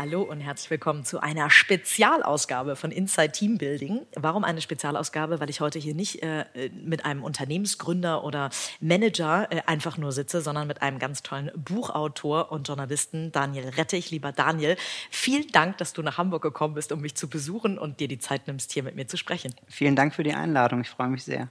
[0.00, 4.06] Hallo und herzlich willkommen zu einer Spezialausgabe von Inside Team Building.
[4.14, 5.40] Warum eine Spezialausgabe?
[5.40, 6.44] Weil ich heute hier nicht äh,
[6.84, 12.52] mit einem Unternehmensgründer oder Manager äh, einfach nur sitze, sondern mit einem ganz tollen Buchautor
[12.52, 14.12] und Journalisten, Daniel Rettich.
[14.12, 14.76] Lieber Daniel,
[15.10, 18.20] vielen Dank, dass du nach Hamburg gekommen bist, um mich zu besuchen und dir die
[18.20, 19.52] Zeit nimmst, hier mit mir zu sprechen.
[19.66, 20.80] Vielen Dank für die Einladung.
[20.82, 21.48] Ich freue mich sehr.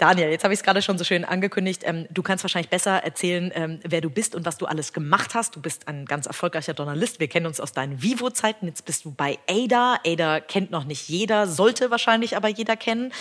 [0.00, 1.82] Daniel, jetzt habe ich es gerade schon so schön angekündigt.
[1.84, 5.34] Ähm, du kannst wahrscheinlich besser erzählen, ähm, wer du bist und was du alles gemacht
[5.34, 5.56] hast.
[5.56, 7.20] Du bist ein ganz erfolgreicher Journalist.
[7.20, 8.66] Wir kennen uns aus deinen Vivo-Zeiten.
[8.66, 10.00] Jetzt bist du bei Ada.
[10.06, 13.12] Ada kennt noch nicht jeder, sollte wahrscheinlich aber jeder kennen.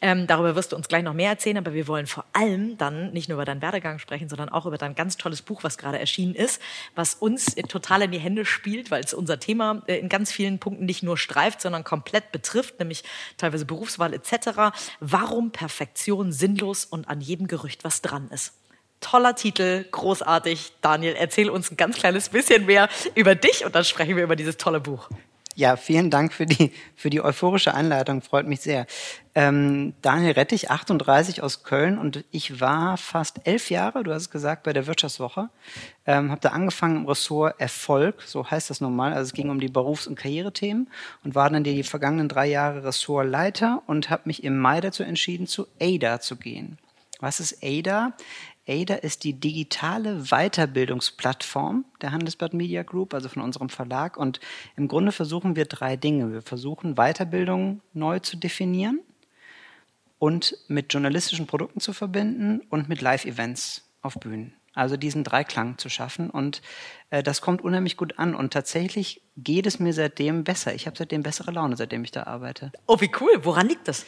[0.00, 1.58] Ähm, darüber wirst du uns gleich noch mehr erzählen.
[1.58, 4.78] Aber wir wollen vor allem dann nicht nur über deinen Werdegang sprechen, sondern auch über
[4.78, 6.62] dein ganz tolles Buch, was gerade erschienen ist,
[6.94, 10.60] was uns total in die Hände spielt, weil es unser Thema äh, in ganz vielen
[10.60, 13.02] Punkten nicht nur streift, sondern komplett betrifft, nämlich
[13.38, 14.72] teilweise Berufswahl etc.
[15.00, 18.52] Warum Perfektion sinnlos und an jedem Gerücht was dran ist.
[19.00, 20.72] Toller Titel, großartig.
[20.80, 24.36] Daniel, erzähl uns ein ganz kleines bisschen mehr über dich und dann sprechen wir über
[24.36, 25.08] dieses tolle Buch.
[25.58, 28.86] Ja, vielen Dank für die, für die euphorische Einleitung, freut mich sehr.
[29.34, 34.30] Ähm, Daniel Rettich, 38 aus Köln und ich war fast elf Jahre, du hast es
[34.30, 35.48] gesagt, bei der Wirtschaftswoche.
[36.06, 39.58] Ähm, habe da angefangen im Ressort Erfolg, so heißt das normal, also es ging um
[39.58, 40.88] die Berufs- und Karrierethemen
[41.24, 45.48] und war dann die, vergangenen drei Jahre Ressortleiter und habe mich im Mai dazu entschieden,
[45.48, 46.78] zu ADA zu gehen.
[47.18, 48.12] Was ist ADA?
[48.68, 54.16] ADA ist die digitale Weiterbildungsplattform der Handelsblatt Media Group, also von unserem Verlag.
[54.16, 54.40] Und
[54.76, 56.32] im Grunde versuchen wir drei Dinge.
[56.32, 59.00] Wir versuchen Weiterbildung neu zu definieren
[60.18, 64.52] und mit journalistischen Produkten zu verbinden und mit Live-Events auf Bühnen.
[64.74, 66.30] Also diesen Dreiklang zu schaffen.
[66.30, 66.62] Und
[67.10, 68.34] äh, das kommt unheimlich gut an.
[68.34, 70.74] Und tatsächlich geht es mir seitdem besser.
[70.74, 72.70] Ich habe seitdem bessere Laune, seitdem ich da arbeite.
[72.86, 73.40] Oh, wie cool.
[73.42, 74.06] Woran liegt das?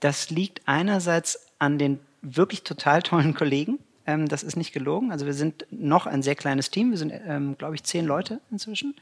[0.00, 5.12] Das liegt einerseits an den wirklich total tollen Kollegen, ähm, das ist nicht gelogen.
[5.12, 6.90] Also wir sind noch ein sehr kleines Team.
[6.90, 8.94] Wir sind, ähm, glaube ich, zehn Leute inzwischen.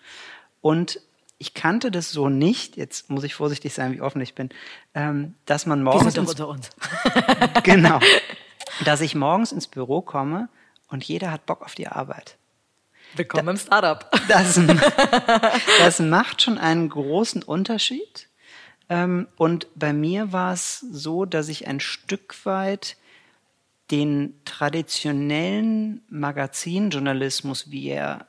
[0.61, 1.01] Und
[1.39, 4.51] ich kannte das so nicht, jetzt muss ich vorsichtig sein, wie offen ich bin,
[4.95, 6.05] ähm, dass man morgens.
[6.05, 6.71] Wir sind doch unter uns.
[7.63, 8.01] genau.
[8.85, 10.49] Dass ich morgens ins Büro komme
[10.89, 12.37] und jeder hat Bock auf die Arbeit.
[13.17, 14.11] Willkommen da, im Startup.
[14.29, 14.61] Das,
[15.79, 18.29] das macht schon einen großen Unterschied.
[18.89, 22.97] Ähm, und bei mir war es so, dass ich ein Stück weit
[23.91, 28.27] den traditionellen Magazinjournalismus, wie er,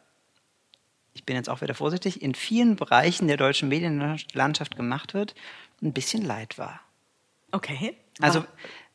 [1.14, 5.34] ich bin jetzt auch wieder vorsichtig, in vielen Bereichen der deutschen Medienlandschaft gemacht wird,
[5.82, 6.82] ein bisschen leid war.
[7.52, 7.96] Okay.
[8.20, 8.46] Also,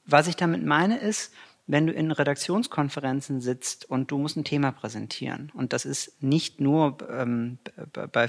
[0.05, 1.33] was ich damit meine, ist,
[1.67, 6.61] wenn du in Redaktionskonferenzen sitzt und du musst ein Thema präsentieren, und das ist nicht
[6.61, 7.59] nur ähm,
[7.93, 8.27] bei,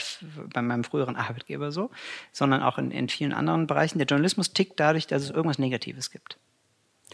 [0.54, 1.90] bei, meinem früheren Arbeitgeber so,
[2.32, 6.12] sondern auch in, in vielen anderen Bereichen, der Journalismus tickt dadurch, dass es irgendwas Negatives
[6.12, 6.38] gibt.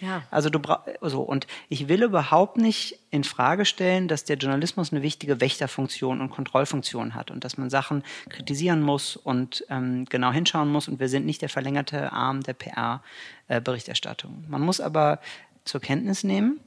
[0.02, 0.24] Ja.
[0.31, 4.91] Also du brauchst so und ich will überhaupt nicht in Frage stellen, dass der Journalismus
[4.91, 10.31] eine wichtige Wächterfunktion und Kontrollfunktion hat und dass man Sachen kritisieren muss und ähm, genau
[10.31, 14.46] hinschauen muss und wir sind nicht der verlängerte Arm der PR-Berichterstattung.
[14.47, 15.19] Man muss aber
[15.66, 16.59] zur Kenntnis nehmen,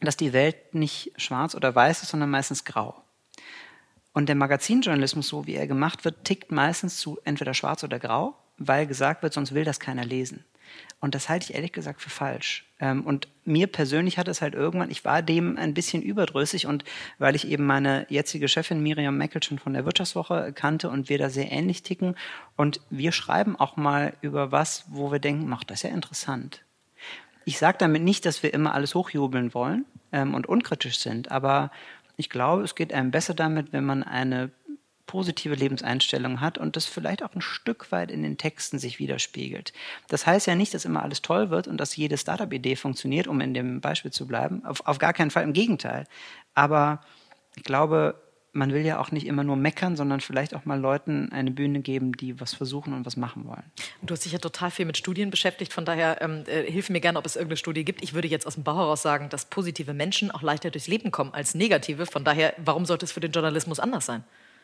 [0.00, 3.02] dass die Welt nicht schwarz oder weiß ist, sondern meistens grau.
[4.12, 8.34] Und der Magazinjournalismus, so wie er gemacht wird, tickt meistens zu entweder schwarz oder grau,
[8.58, 10.44] weil gesagt wird, sonst will das keiner lesen.
[11.00, 12.66] Und das halte ich ehrlich gesagt für falsch.
[12.78, 16.84] Ähm, und mir persönlich hat es halt irgendwann, ich war dem ein bisschen überdrüssig und
[17.18, 21.18] weil ich eben meine jetzige Chefin Miriam Meckel schon von der Wirtschaftswoche kannte und wir
[21.18, 22.16] da sehr ähnlich ticken
[22.56, 26.62] und wir schreiben auch mal über was, wo wir denken, macht das ja interessant.
[27.46, 31.70] Ich sage damit nicht, dass wir immer alles hochjubeln wollen ähm, und unkritisch sind, aber
[32.16, 34.50] ich glaube, es geht einem besser damit, wenn man eine
[35.10, 39.72] positive Lebenseinstellung hat und das vielleicht auch ein Stück weit in den Texten sich widerspiegelt.
[40.06, 43.40] Das heißt ja nicht, dass immer alles toll wird und dass jede Startup-Idee funktioniert, um
[43.40, 44.64] in dem Beispiel zu bleiben.
[44.64, 46.06] Auf, auf gar keinen Fall, im Gegenteil.
[46.54, 47.00] Aber
[47.56, 48.14] ich glaube,
[48.52, 51.80] man will ja auch nicht immer nur meckern, sondern vielleicht auch mal Leuten eine Bühne
[51.80, 53.64] geben, die was versuchen und was machen wollen.
[54.02, 57.00] Du hast dich ja total viel mit Studien beschäftigt, von daher ähm, äh, hilf mir
[57.00, 58.00] gerne, ob es irgendeine Studie gibt.
[58.00, 61.10] Ich würde jetzt aus dem Bau heraus sagen, dass positive Menschen auch leichter durchs Leben
[61.10, 62.06] kommen als negative.
[62.06, 64.22] Von daher, warum sollte es für den Journalismus anders sein?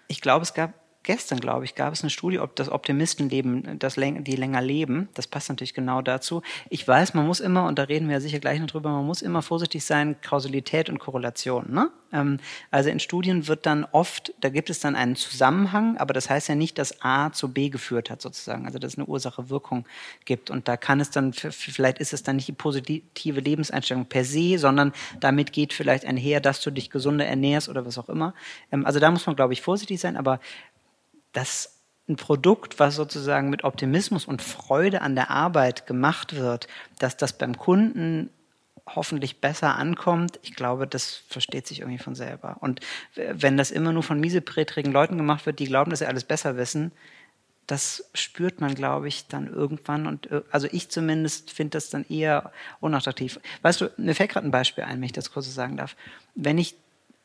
[0.08, 0.72] Ich glaube, es gab
[1.06, 5.08] gestern, glaube ich, gab es eine Studie, ob das Optimistenleben, das, die länger leben.
[5.14, 6.42] Das passt natürlich genau dazu.
[6.68, 9.06] Ich weiß, man muss immer, und da reden wir ja sicher gleich noch drüber, man
[9.06, 11.72] muss immer vorsichtig sein, Kausalität und Korrelation.
[11.72, 11.90] Ne?
[12.12, 12.38] Ähm,
[12.72, 16.48] also in Studien wird dann oft, da gibt es dann einen Zusammenhang, aber das heißt
[16.48, 19.86] ja nicht, dass A zu B geführt hat sozusagen, also dass es eine Ursache-Wirkung
[20.24, 20.50] gibt.
[20.50, 24.58] Und da kann es dann, vielleicht ist es dann nicht die positive Lebenseinstellung per se,
[24.58, 28.34] sondern damit geht vielleicht einher, dass du dich gesunder ernährst oder was auch immer.
[28.72, 30.40] Ähm, also da muss man, glaube ich, vorsichtig sein, aber
[31.36, 31.76] das
[32.08, 36.68] ein Produkt, was sozusagen mit Optimismus und Freude an der Arbeit gemacht wird,
[36.98, 38.30] dass das beim Kunden
[38.88, 42.58] hoffentlich besser ankommt, ich glaube, das versteht sich irgendwie von selber.
[42.60, 42.80] Und
[43.14, 46.56] wenn das immer nur von mieseprätrigen Leuten gemacht wird, die glauben, dass sie alles besser
[46.56, 46.92] wissen,
[47.66, 50.06] das spürt man, glaube ich, dann irgendwann.
[50.06, 53.40] Und äh, also ich zumindest finde das dann eher unattraktiv.
[53.62, 55.96] Weißt du, mir fällt gerade ein Beispiel ein, wenn ich das kurz sagen darf.
[56.36, 56.76] Wenn ich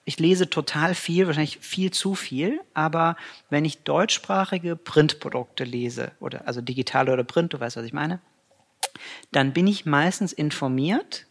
[0.04, 3.16] ich lese total viel, wahrscheinlich viel zu viel, aber
[3.50, 8.20] wenn ich deutschsprachige Printprodukte lese, oder also digitale oder Print, du weißt, was ich meine,
[9.32, 11.28] dann bin ich meistens informiert,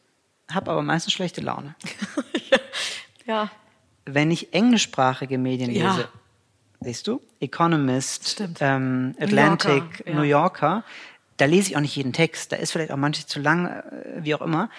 [0.50, 1.74] habe aber meistens schlechte Laune.
[3.26, 3.50] ja.
[4.04, 6.08] Wenn ich englischsprachige Medien lese, ja.
[6.80, 10.14] siehst du, Economist, ähm, Atlantic, New Yorker, ja.
[10.14, 10.84] New Yorker,
[11.36, 14.24] da lese ich auch nicht jeden Text, da ist vielleicht auch manches zu lang, äh,
[14.24, 14.70] wie auch immer.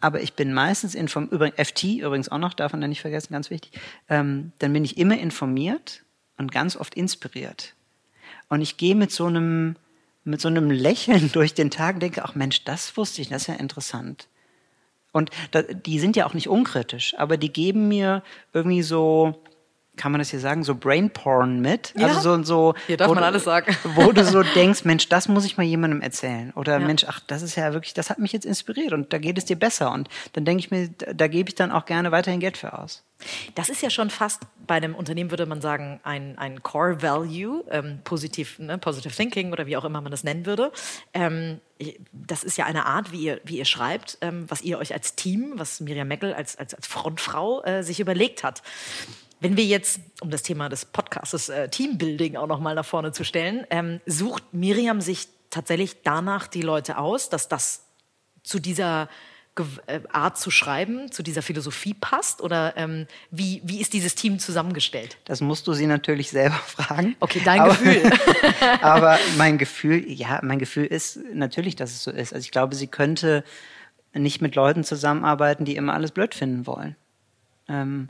[0.00, 3.50] Aber ich bin meistens informiert, übrigens FT übrigens auch noch, darf man nicht vergessen, ganz
[3.50, 3.72] wichtig,
[4.08, 6.04] ähm, dann bin ich immer informiert
[6.36, 7.74] und ganz oft inspiriert.
[8.48, 9.76] Und ich gehe mit so einem,
[10.24, 13.42] mit so einem Lächeln durch den Tag und denke, ach Mensch, das wusste ich, das
[13.42, 14.28] ist ja interessant.
[15.10, 18.22] Und da, die sind ja auch nicht unkritisch, aber die geben mir
[18.52, 19.42] irgendwie so,
[19.98, 21.92] kann man das hier sagen, so Brainporn mit.
[21.98, 22.06] Ja.
[22.06, 23.76] Also so, so hier darf man alles sagen.
[23.94, 26.52] Wo du so denkst, Mensch, das muss ich mal jemandem erzählen.
[26.54, 26.86] Oder ja.
[26.86, 29.44] Mensch, ach, das ist ja wirklich, das hat mich jetzt inspiriert und da geht es
[29.44, 29.92] dir besser.
[29.92, 32.78] Und dann denke ich mir, da, da gebe ich dann auch gerne weiterhin Geld für
[32.78, 33.04] aus.
[33.56, 37.64] Das ist ja schon fast bei einem Unternehmen, würde man sagen, ein, ein Core Value,
[37.70, 40.70] ähm, positiv, ne, Positive Thinking oder wie auch immer man das nennen würde.
[41.14, 41.60] Ähm,
[42.12, 45.16] das ist ja eine Art, wie ihr, wie ihr schreibt, ähm, was ihr euch als
[45.16, 48.62] Team, was Miriam Meckel als, als, als Frontfrau äh, sich überlegt hat.
[49.40, 53.12] Wenn wir jetzt, um das Thema des Podcasts äh, Teambuilding auch noch mal nach vorne
[53.12, 57.84] zu stellen, ähm, sucht Miriam sich tatsächlich danach die Leute aus, dass das
[58.42, 59.08] zu dieser
[59.86, 62.40] äh, Art zu schreiben, zu dieser Philosophie passt?
[62.40, 65.18] Oder ähm, wie, wie ist dieses Team zusammengestellt?
[65.24, 67.16] Das musst du sie natürlich selber fragen.
[67.20, 68.10] Okay, dein aber, Gefühl.
[68.82, 72.32] aber mein Gefühl, ja, mein Gefühl ist natürlich, dass es so ist.
[72.32, 73.44] Also ich glaube, sie könnte
[74.14, 76.96] nicht mit Leuten zusammenarbeiten, die immer alles blöd finden wollen.
[77.68, 78.08] Ähm,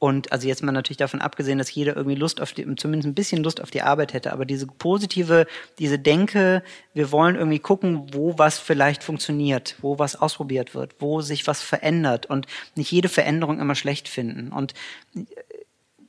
[0.00, 3.14] und also jetzt mal natürlich davon abgesehen, dass jeder irgendwie Lust auf die, zumindest ein
[3.14, 5.46] bisschen Lust auf die Arbeit hätte, aber diese positive,
[5.78, 6.62] diese Denke,
[6.94, 11.60] wir wollen irgendwie gucken, wo was vielleicht funktioniert, wo was ausprobiert wird, wo sich was
[11.60, 14.52] verändert und nicht jede Veränderung immer schlecht finden.
[14.52, 14.72] Und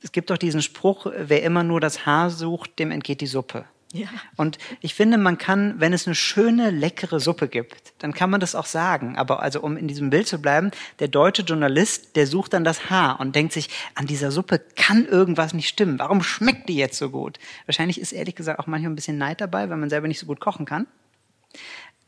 [0.02, 3.66] es gibt doch diesen Spruch, wer immer nur das Haar sucht, dem entgeht die Suppe.
[3.92, 4.08] Ja.
[4.36, 8.40] Und ich finde, man kann, wenn es eine schöne, leckere Suppe gibt, dann kann man
[8.40, 9.18] das auch sagen.
[9.18, 12.88] Aber also, um in diesem Bild zu bleiben, der deutsche Journalist, der sucht dann das
[12.88, 15.98] Haar und denkt sich, an dieser Suppe kann irgendwas nicht stimmen.
[15.98, 17.38] Warum schmeckt die jetzt so gut?
[17.66, 20.26] Wahrscheinlich ist ehrlich gesagt auch manchmal ein bisschen Neid dabei, weil man selber nicht so
[20.26, 20.86] gut kochen kann.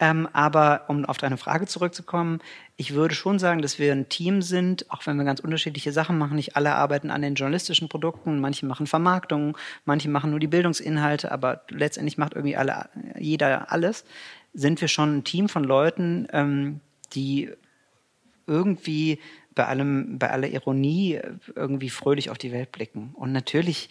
[0.04, 2.40] Ähm, aber um auf deine Frage zurückzukommen,
[2.76, 6.18] ich würde schon sagen, dass wir ein Team sind, auch wenn wir ganz unterschiedliche Sachen
[6.18, 6.36] machen.
[6.36, 9.56] Nicht alle arbeiten an den journalistischen Produkten, manche machen Vermarktung,
[9.86, 14.04] manche machen nur die Bildungsinhalte, aber letztendlich macht irgendwie alle, jeder alles.
[14.52, 16.80] Sind wir schon ein Team von Leuten, ähm,
[17.14, 17.50] die
[18.46, 19.20] irgendwie
[19.54, 21.18] bei allem, bei aller Ironie
[21.56, 23.12] irgendwie fröhlich auf die Welt blicken.
[23.14, 23.88] Und natürlich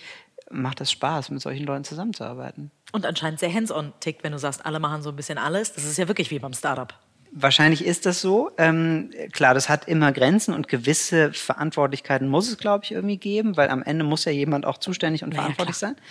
[0.53, 2.71] macht es Spaß, mit solchen Leuten zusammenzuarbeiten.
[2.91, 5.73] Und anscheinend sehr hands-on tickt, wenn du sagst, alle machen so ein bisschen alles.
[5.73, 6.93] Das ist ja wirklich wie beim Startup.
[7.31, 8.51] Wahrscheinlich ist das so.
[8.57, 13.57] Ähm, klar, das hat immer Grenzen und gewisse Verantwortlichkeiten muss es, glaube ich, irgendwie geben,
[13.57, 15.95] weil am Ende muss ja jemand auch zuständig und naja, verantwortlich klar.
[15.95, 16.01] sein.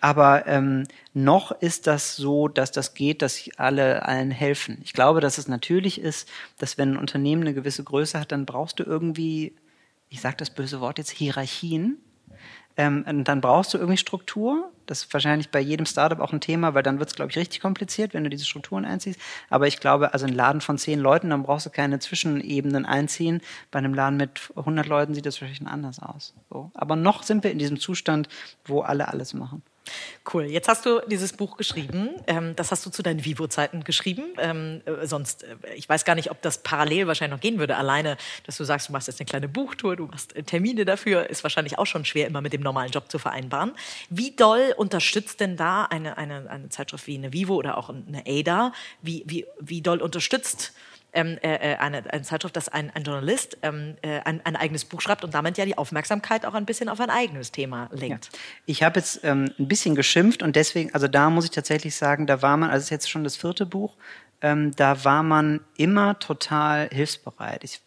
[0.00, 4.78] Aber ähm, noch ist das so, dass das geht, dass alle allen helfen.
[4.84, 8.44] Ich glaube, dass es natürlich ist, dass wenn ein Unternehmen eine gewisse Größe hat, dann
[8.44, 9.54] brauchst du irgendwie,
[10.10, 11.98] ich sage das böse Wort jetzt, Hierarchien
[12.76, 14.70] ähm, dann brauchst du irgendwie Struktur.
[14.86, 17.36] Das ist wahrscheinlich bei jedem Startup auch ein Thema, weil dann wird es, glaube ich,
[17.38, 19.20] richtig kompliziert, wenn du diese Strukturen einziehst.
[19.50, 23.40] Aber ich glaube, also ein Laden von zehn Leuten, dann brauchst du keine Zwischenebenen einziehen.
[23.70, 26.34] Bei einem Laden mit 100 Leuten sieht das wahrscheinlich anders aus.
[26.50, 26.70] So.
[26.74, 28.28] Aber noch sind wir in diesem Zustand,
[28.64, 29.62] wo alle alles machen.
[30.32, 30.44] Cool.
[30.44, 32.10] Jetzt hast du dieses Buch geschrieben.
[32.26, 34.22] Ähm, das hast du zu deinen Vivo-Zeiten geschrieben.
[34.38, 37.76] Ähm, äh, sonst, äh, ich weiß gar nicht, ob das parallel wahrscheinlich noch gehen würde.
[37.76, 41.28] Alleine, dass du sagst, du machst jetzt eine kleine Buchtour, du machst äh, Termine dafür,
[41.28, 43.72] ist wahrscheinlich auch schon schwer, immer mit dem normalen Job zu vereinbaren.
[44.08, 48.24] Wie doll unterstützt denn da eine, eine, eine Zeitschrift wie eine Vivo oder auch eine
[48.26, 48.72] ADA?
[49.02, 50.72] Wie, wie, wie doll unterstützt
[51.14, 54.84] ähm, äh, äh, eine, eine, Zeitschrift, dass ein, ein Journalist ähm, äh, ein, ein, eigenes
[54.84, 58.26] Buch schreibt und damit ja die Aufmerksamkeit auch ein bisschen auf ein eigenes Thema lenkt.
[58.32, 58.38] Ja.
[58.66, 62.26] Ich habe jetzt ähm, ein bisschen geschimpft und deswegen, also da muss ich tatsächlich sagen,
[62.26, 63.96] da war man, also es ist jetzt schon das vierte Buch,
[64.40, 67.64] ähm, da war man immer total hilfsbereit.
[67.64, 67.80] Ich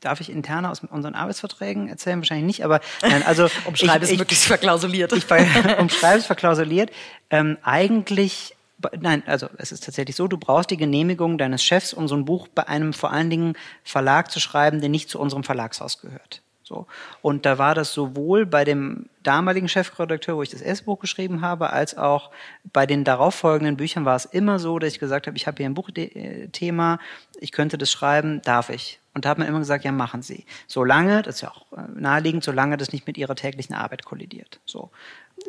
[0.00, 2.18] Darf ich interne aus unseren Arbeitsverträgen erzählen?
[2.18, 5.12] Wahrscheinlich nicht, aber nein, also umschreibe es möglichst verklausuliert.
[5.12, 5.26] Ich,
[5.78, 6.90] umschreibe es verklausuliert.
[7.30, 8.54] Ähm, eigentlich,
[9.00, 12.24] nein, also es ist tatsächlich so, du brauchst die Genehmigung deines Chefs, um so ein
[12.24, 16.42] Buch bei einem vor allen Dingen Verlag zu schreiben, der nicht zu unserem Verlagshaus gehört.
[16.68, 16.86] So.
[17.22, 21.40] Und da war das sowohl bei dem damaligen Chefredakteur, wo ich das erste Buch geschrieben
[21.40, 22.30] habe, als auch
[22.72, 25.66] bei den darauffolgenden Büchern war es immer so, dass ich gesagt habe, ich habe hier
[25.66, 26.98] ein Buchthema,
[27.40, 29.00] ich könnte das schreiben, darf ich.
[29.18, 30.46] Und da hat man immer gesagt, ja, machen Sie.
[30.68, 34.60] Solange, das ist ja auch äh, naheliegend, solange das nicht mit Ihrer täglichen Arbeit kollidiert.
[34.64, 34.92] So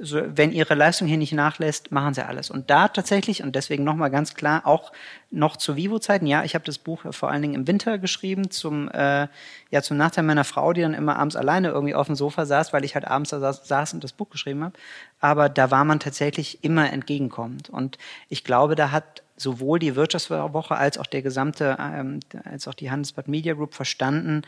[0.01, 2.50] so, wenn ihre Leistung hier nicht nachlässt, machen sie alles.
[2.50, 4.91] Und da tatsächlich, und deswegen nochmal ganz klar, auch
[5.31, 8.89] noch zu Vivo-Zeiten, ja, ich habe das Buch vor allen Dingen im Winter geschrieben, zum,
[8.89, 9.27] äh,
[9.72, 12.74] ja, zum Nachteil meiner Frau, die dann immer abends alleine irgendwie auf dem Sofa saß,
[12.74, 14.77] weil ich halt abends da saß, saß und das Buch geschrieben habe.
[15.19, 17.69] Aber da war man tatsächlich immer entgegenkommend.
[17.69, 17.98] Und
[18.29, 22.91] ich glaube, da hat sowohl die Wirtschaftswoche als auch der gesamte, ähm, als auch die
[22.91, 24.43] Handelsblatt Media Group verstanden,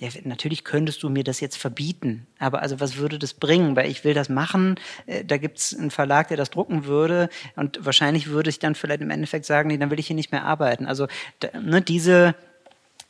[0.00, 3.76] ja, natürlich könntest du mir das jetzt verbieten, aber also was würde das bringen?
[3.76, 4.76] Weil ich will das machen,
[5.06, 9.00] äh, da gibt's einen Verlag, der das drucken würde und wahrscheinlich würde ich dann vielleicht
[9.00, 10.86] im Endeffekt sagen, nee, dann will ich hier nicht mehr arbeiten.
[10.86, 11.06] Also
[11.60, 12.34] ne, diese,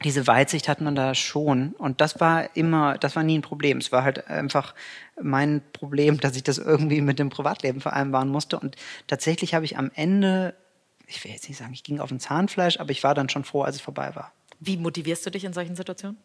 [0.05, 3.79] diese Weitsicht hat man da schon und das war immer, das war nie ein Problem.
[3.79, 4.75] Es war halt einfach
[5.21, 8.77] mein Problem, dass ich das irgendwie mit dem Privatleben vereinbaren musste und
[9.09, 10.55] tatsächlich habe ich am Ende,
[11.09, 13.43] ich will jetzt nicht sagen, ich ging auf ein Zahnfleisch, aber ich war dann schon
[13.43, 14.33] froh, als es vorbei war.
[14.61, 16.17] Wie motivierst du dich in solchen Situationen?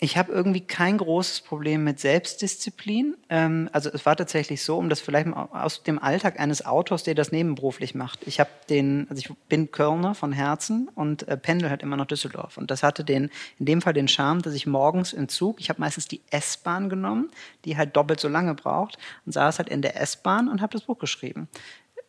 [0.00, 3.16] Ich habe irgendwie kein großes Problem mit Selbstdisziplin.
[3.28, 7.02] Ähm, also es war tatsächlich so, um das vielleicht mal aus dem Alltag eines Autors,
[7.02, 8.26] der das nebenberuflich macht.
[8.26, 12.06] Ich habe den, also ich bin Kölner von Herzen und äh, pendel halt immer nach
[12.06, 12.56] Düsseldorf.
[12.56, 15.68] Und das hatte den, in dem Fall den Charme, dass ich morgens im Zug, ich
[15.68, 17.30] habe meistens die S-Bahn genommen,
[17.64, 20.82] die halt doppelt so lange braucht, und saß halt in der S-Bahn und habe das
[20.82, 21.48] Buch geschrieben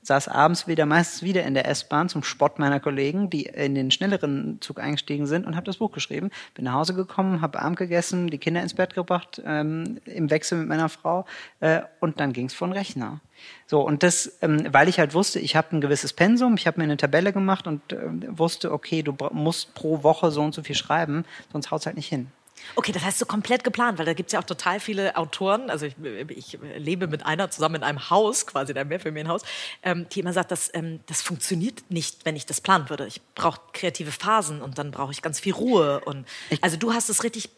[0.10, 3.92] saß abends wieder, meistens wieder in der S-Bahn zum Spott meiner Kollegen, die in den
[3.92, 6.32] schnelleren Zug eingestiegen sind und habe das Buch geschrieben.
[6.56, 10.58] Bin nach Hause gekommen, habe Abend gegessen, die Kinder ins Bett gebracht, ähm, im Wechsel
[10.58, 11.25] mit meiner Frau
[11.60, 13.20] äh, und dann ging es von Rechner.
[13.68, 16.80] So, und das, ähm, weil ich halt wusste, ich habe ein gewisses Pensum, ich habe
[16.80, 17.98] mir eine Tabelle gemacht und äh,
[18.30, 21.96] wusste, okay, du musst pro Woche so und so viel schreiben, sonst haut es halt
[21.96, 22.32] nicht hin.
[22.75, 25.70] Okay, das heißt so komplett geplant, weil da gibt es ja auch total viele Autoren,
[25.70, 25.96] also ich,
[26.30, 29.44] ich, lebe mit einer zusammen in einem Haus, quasi in einem Mehrfamilienhaus,
[29.84, 33.08] ähm, die immer sagt, das, ähm, das funktioniert nicht, wenn ich das planen würde.
[33.08, 36.01] Ich brauche kreative Phasen und dann brauche ich ganz viel Ruhe.
[36.01, 36.28] Und,
[36.62, 37.50] also du hast es richtig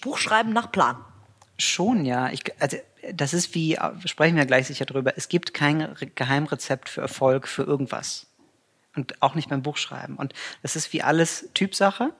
[0.00, 0.96] Buchschreiben nach Plan.
[1.58, 2.30] Schon, ja.
[2.30, 2.76] Ich, also
[3.12, 7.62] das ist wie, sprechen wir gleich sicher drüber, es gibt kein Geheimrezept für Erfolg für
[7.62, 8.26] irgendwas.
[8.94, 10.16] Und auch nicht beim Buchschreiben.
[10.16, 12.12] Und das ist wie alles Typsache.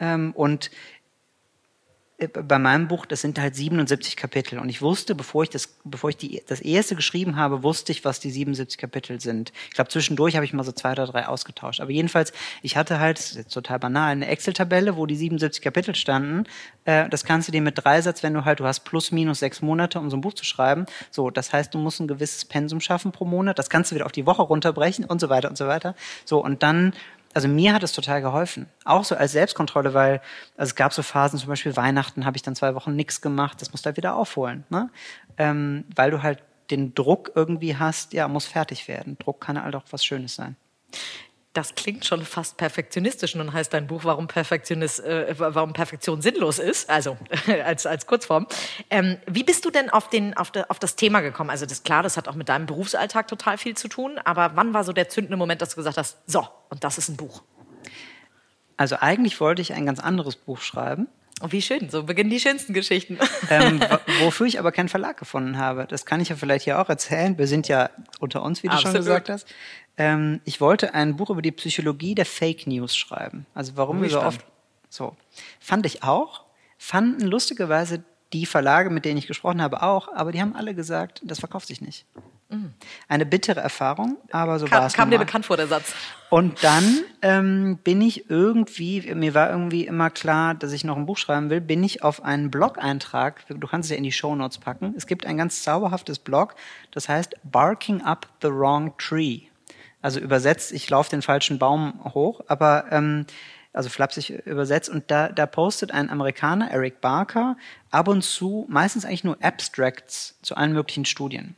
[0.00, 0.70] Ähm, und äh,
[2.26, 4.58] bei meinem Buch, das sind halt 77 Kapitel.
[4.58, 8.04] Und ich wusste, bevor ich das, bevor ich die, das erste geschrieben habe, wusste ich,
[8.04, 9.52] was die 77 Kapitel sind.
[9.68, 11.80] Ich glaube, zwischendurch habe ich mal so zwei oder drei ausgetauscht.
[11.80, 15.62] Aber jedenfalls, ich hatte halt, das ist jetzt total banal, eine Excel-Tabelle, wo die 77
[15.62, 16.44] Kapitel standen.
[16.84, 19.62] Äh, das kannst du dir mit Dreisatz, wenn du halt, du hast plus minus sechs
[19.62, 20.86] Monate, um so ein Buch zu schreiben.
[21.12, 23.60] So, das heißt, du musst ein gewisses Pensum schaffen pro Monat.
[23.60, 25.94] Das kannst du wieder auf die Woche runterbrechen und so weiter und so weiter.
[26.24, 26.94] So, und dann
[27.38, 28.66] also mir hat es total geholfen.
[28.84, 30.20] Auch so als Selbstkontrolle, weil
[30.56, 33.60] also es gab so Phasen, zum Beispiel Weihnachten habe ich dann zwei Wochen nichts gemacht,
[33.60, 34.64] das musst du halt wieder aufholen.
[34.70, 34.90] Ne?
[35.36, 36.42] Ähm, weil du halt
[36.72, 39.16] den Druck irgendwie hast, ja, muss fertig werden.
[39.18, 40.56] Druck kann halt auch was Schönes sein
[41.58, 43.34] das klingt schon fast perfektionistisch.
[43.34, 47.16] Nun heißt dein Buch, warum, Perfektionist, äh, warum Perfektion sinnlos ist, also
[47.64, 48.46] als, als Kurzform.
[48.90, 51.50] Ähm, wie bist du denn auf, den, auf, de, auf das Thema gekommen?
[51.50, 54.72] Also das klar, das hat auch mit deinem Berufsalltag total viel zu tun, aber wann
[54.72, 57.42] war so der zündende Moment, dass du gesagt hast, so, und das ist ein Buch?
[58.76, 61.08] Also eigentlich wollte ich ein ganz anderes Buch schreiben.
[61.40, 63.18] Oh, wie schön, so beginnen die schönsten Geschichten.
[63.50, 63.80] Ähm,
[64.20, 65.86] wofür ich aber keinen Verlag gefunden habe.
[65.86, 67.38] Das kann ich ja vielleicht hier auch erzählen.
[67.38, 67.88] Wir sind ja
[68.20, 68.96] unter uns, wie du Absolut.
[68.96, 69.46] schon gesagt hast.
[69.96, 73.46] Ähm, ich wollte ein Buch über die Psychologie der Fake News schreiben.
[73.54, 74.44] Also warum wir so oft
[74.90, 75.16] so.
[75.60, 76.44] Fand ich auch.
[76.76, 81.22] Fanden lustigerweise die Verlage, mit denen ich gesprochen habe, auch, aber die haben alle gesagt,
[81.24, 82.04] das verkauft sich nicht.
[82.50, 82.72] Mhm.
[83.08, 84.94] Eine bittere Erfahrung, aber so war es.
[84.94, 85.92] Kam dir bekannt vor der Satz.
[86.30, 91.04] Und dann ähm, bin ich irgendwie, mir war irgendwie immer klar, dass ich noch ein
[91.04, 94.34] Buch schreiben will, bin ich auf einen Blog-Eintrag, du kannst es ja in die Show
[94.34, 94.94] Notes packen.
[94.96, 96.54] Es gibt ein ganz zauberhaftes Blog,
[96.90, 99.42] das heißt Barking Up the Wrong Tree.
[100.00, 103.26] Also übersetzt, ich laufe den falschen Baum hoch, aber ähm,
[103.74, 104.88] also flapsig übersetzt.
[104.88, 107.56] Und da, da postet ein Amerikaner, Eric Barker,
[107.90, 111.56] ab und zu, meistens eigentlich nur Abstracts zu allen möglichen Studien.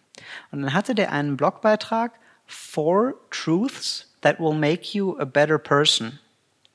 [0.51, 2.13] Und dann hatte der einen Blogbeitrag,
[2.47, 6.19] Four Truths that will make you a better person.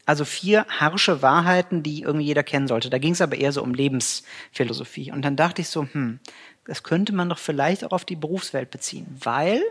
[0.05, 2.89] Also vier harsche Wahrheiten, die irgendwie jeder kennen sollte.
[2.89, 5.11] Da ging es aber eher so um Lebensphilosophie.
[5.11, 6.19] Und dann dachte ich so, hm,
[6.65, 9.61] das könnte man doch vielleicht auch auf die Berufswelt beziehen, weil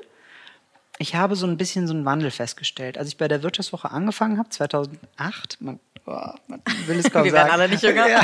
[0.99, 2.99] ich habe so ein bisschen so einen Wandel festgestellt.
[2.99, 7.31] Als ich bei der Wirtschaftswoche angefangen habe, 2008, man, oh, man will es kaum Wir
[7.33, 7.49] sagen.
[7.49, 8.09] werden alle nicht jünger.
[8.09, 8.23] Ja,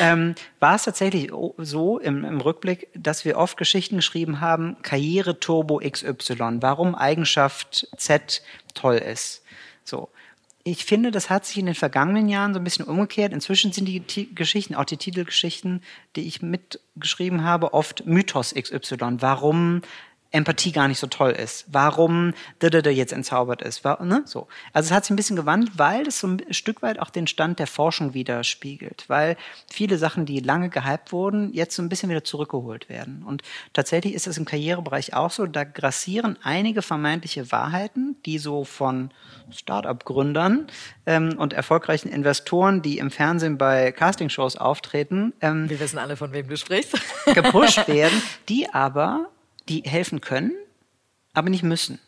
[0.00, 5.38] ähm, war es tatsächlich so im, im Rückblick, dass wir oft Geschichten geschrieben haben, Karriere
[5.40, 8.42] Turbo XY, warum Eigenschaft Z
[8.74, 9.42] toll ist.
[9.84, 10.08] So.
[10.62, 13.32] Ich finde, das hat sich in den vergangenen Jahren so ein bisschen umgekehrt.
[13.32, 15.82] Inzwischen sind die Ti- Geschichten, auch die Titelgeschichten,
[16.16, 19.16] die ich mitgeschrieben habe, oft Mythos XY.
[19.20, 19.80] Warum
[20.32, 24.22] Empathie gar nicht so toll ist, warum jetzt entzaubert ist, ne?
[24.26, 24.46] so.
[24.72, 27.26] Also es hat sich ein bisschen gewandelt, weil es so ein Stück weit auch den
[27.26, 29.36] Stand der Forschung widerspiegelt, weil
[29.70, 33.24] viele Sachen, die lange gehypt wurden, jetzt so ein bisschen wieder zurückgeholt werden.
[33.26, 38.64] Und tatsächlich ist es im Karrierebereich auch so, da grassieren einige vermeintliche Wahrheiten, die so
[38.64, 39.10] von
[39.50, 40.68] Start-up-Gründern
[41.06, 46.32] ähm, und erfolgreichen Investoren, die im Fernsehen bei Castingshows auftreten, ähm, Wir wissen alle, von
[46.32, 46.96] wem du sprichst.
[47.26, 49.28] gepusht werden, die aber,
[49.70, 50.52] die helfen können,
[51.32, 51.98] aber nicht müssen.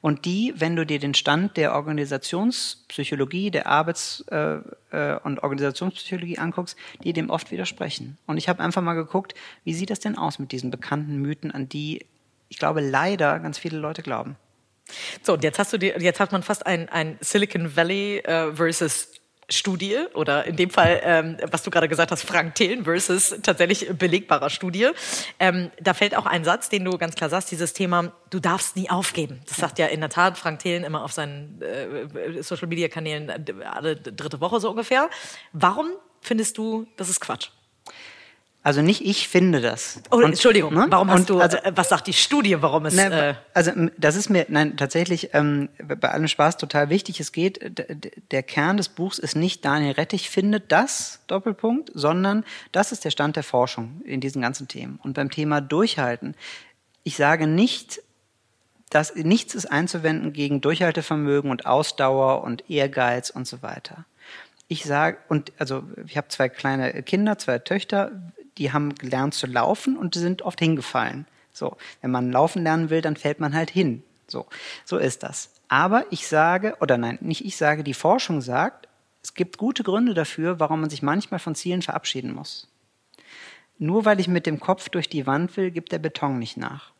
[0.00, 4.58] Und die, wenn du dir den Stand der Organisationspsychologie, der Arbeits- äh,
[4.90, 8.18] äh, und Organisationspsychologie anguckst, die dem oft widersprechen.
[8.26, 11.50] Und ich habe einfach mal geguckt, wie sieht das denn aus mit diesen bekannten Mythen,
[11.50, 12.06] an die
[12.52, 14.36] ich glaube leider ganz viele Leute glauben.
[15.22, 18.54] So, und jetzt hast du dir, jetzt hat man fast ein, ein Silicon Valley äh,
[18.54, 19.08] versus
[19.52, 23.88] Studie oder in dem Fall, ähm, was du gerade gesagt hast, Frank Thelen versus tatsächlich
[23.96, 24.88] belegbarer Studie.
[25.38, 28.76] Ähm, da fällt auch ein Satz, den du ganz klar sagst, dieses Thema, du darfst
[28.76, 29.40] nie aufgeben.
[29.48, 33.96] Das sagt ja in der Tat Frank Thelen immer auf seinen äh, Social-Media-Kanälen äh, alle
[33.96, 35.08] dritte Woche so ungefähr.
[35.52, 35.90] Warum
[36.20, 37.50] findest du, das ist Quatsch?
[38.64, 40.00] Also nicht ich finde das.
[40.10, 40.86] Oh, Und- Entschuldigung, ne?
[40.88, 42.94] warum hast Und du, also, äh, was sagt die Studie, warum es...
[42.94, 47.18] Ne, äh, also das ist mir nein tatsächlich ähm, bei allem Spaß total wichtig.
[47.18, 47.60] Es geht
[48.30, 53.10] der Kern des Buchs ist nicht Daniel Rettich findet das Doppelpunkt, sondern das ist der
[53.10, 55.00] Stand der Forschung in diesen ganzen Themen.
[55.02, 56.36] Und beim Thema Durchhalten,
[57.02, 58.00] ich sage nicht,
[58.90, 64.04] dass nichts ist einzuwenden gegen Durchhaltevermögen und Ausdauer und Ehrgeiz und so weiter.
[64.68, 68.12] Ich sage, und also ich habe zwei kleine Kinder, zwei Töchter,
[68.58, 71.26] die haben gelernt zu laufen und sind oft hingefallen.
[71.52, 74.02] So, wenn man laufen lernen will, dann fällt man halt hin.
[74.26, 74.46] So,
[74.84, 75.50] so ist das.
[75.68, 78.88] Aber ich sage, oder nein, nicht ich sage, die Forschung sagt,
[79.22, 82.68] es gibt gute Gründe dafür, warum man sich manchmal von Zielen verabschieden muss.
[83.78, 86.92] Nur weil ich mit dem Kopf durch die Wand will, gibt der Beton nicht nach.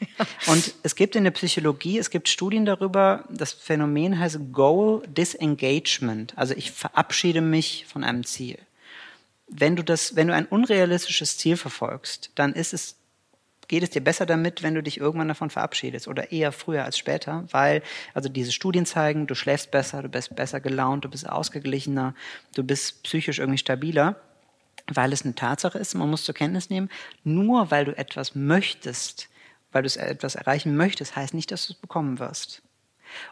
[0.46, 6.34] Und es gibt in der Psychologie, es gibt Studien darüber, das Phänomen heißt Goal Disengagement.
[6.36, 8.58] Also ich verabschiede mich von einem Ziel.
[9.48, 12.96] Wenn du das, wenn du ein unrealistisches Ziel verfolgst, dann ist es,
[13.66, 16.98] geht es dir besser damit, wenn du dich irgendwann davon verabschiedest oder eher früher als
[16.98, 17.82] später, weil,
[18.14, 22.14] also diese Studien zeigen, du schläfst besser, du bist besser gelaunt, du bist ausgeglichener,
[22.54, 24.16] du bist psychisch irgendwie stabiler
[24.94, 26.90] weil es eine Tatsache ist, man muss zur Kenntnis nehmen,
[27.24, 29.28] nur weil du etwas möchtest,
[29.70, 32.62] weil du es etwas erreichen möchtest, heißt nicht, dass du es bekommen wirst.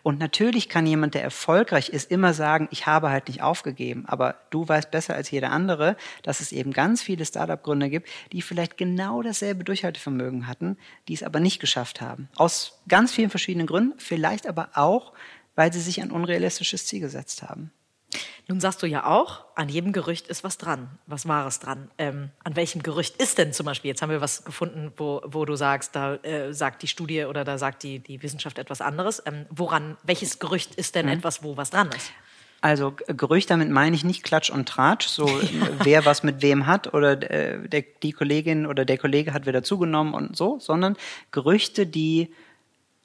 [0.02, 4.04] Und natürlich kann jemand, der erfolgreich ist, immer sagen, ich habe halt nicht aufgegeben.
[4.06, 8.42] Aber du weißt besser als jeder andere, dass es eben ganz viele Startup-Gründer gibt, die
[8.42, 10.76] vielleicht genau dasselbe Durchhaltevermögen hatten,
[11.08, 12.28] die es aber nicht geschafft haben.
[12.36, 15.12] Aus ganz vielen verschiedenen Gründen, vielleicht aber auch,
[15.54, 17.70] weil sie sich ein unrealistisches Ziel gesetzt haben.
[18.48, 21.90] Nun sagst du ja auch, an jedem Gerücht ist was dran, was Wahres dran.
[21.98, 25.44] Ähm, an welchem Gerücht ist denn zum Beispiel, jetzt haben wir was gefunden, wo, wo
[25.44, 29.22] du sagst, da äh, sagt die Studie oder da sagt die, die Wissenschaft etwas anderes.
[29.26, 32.12] Ähm, woran, welches Gerücht ist denn etwas, wo was dran ist?
[32.60, 35.26] Also Gerücht, damit meine ich nicht Klatsch und Tratsch, so
[35.82, 39.62] wer was mit wem hat oder äh, der, die Kollegin oder der Kollege hat wieder
[39.62, 40.96] zugenommen und so, sondern
[41.30, 42.32] Gerüchte, die,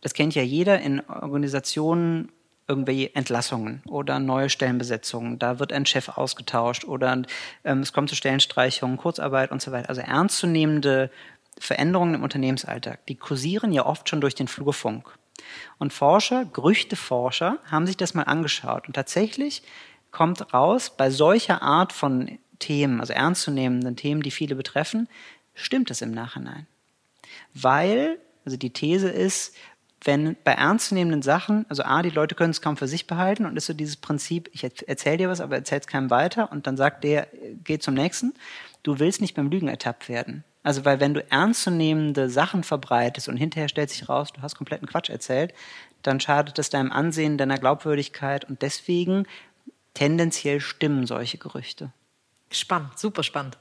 [0.02, 2.32] das kennt ja jeder in Organisationen,
[2.68, 7.24] irgendwelche Entlassungen oder neue Stellenbesetzungen, da wird ein Chef ausgetauscht oder
[7.64, 9.90] ähm, es kommt zu Stellenstreichungen, Kurzarbeit und so weiter.
[9.90, 11.12] Also ernstzunehmende
[11.58, 15.18] Veränderungen im Unternehmensalltag, die kursieren ja oft schon durch den Flurfunk.
[15.78, 18.88] Und Forscher, Gerüchteforscher, haben sich das mal angeschaut.
[18.88, 19.64] Und tatsächlich
[20.12, 25.08] kommt raus, bei solcher Art von Themen, also ernstzunehmenden Themen, die viele betreffen,
[25.54, 26.68] stimmt es im Nachhinein.
[27.54, 29.56] Weil, also die These ist,
[30.04, 33.56] wenn bei ernstzunehmenden Sachen, also A, die Leute können es kaum für sich behalten und
[33.56, 36.78] ist so dieses Prinzip, ich erzähle dir was, aber erzähl es keinem weiter und dann
[36.78, 37.28] sagt der,
[37.64, 38.34] geh zum nächsten.
[38.84, 40.44] Du willst nicht beim Lügen ertappt werden.
[40.64, 44.88] Also, weil wenn du ernstzunehmende Sachen verbreitest und hinterher stellt sich raus, du hast kompletten
[44.88, 45.54] Quatsch erzählt,
[46.04, 49.26] dann schadet es deinem Ansehen, deiner Glaubwürdigkeit und deswegen
[49.94, 51.92] tendenziell stimmen solche Gerüchte.
[52.52, 53.58] Spannend, super spannend.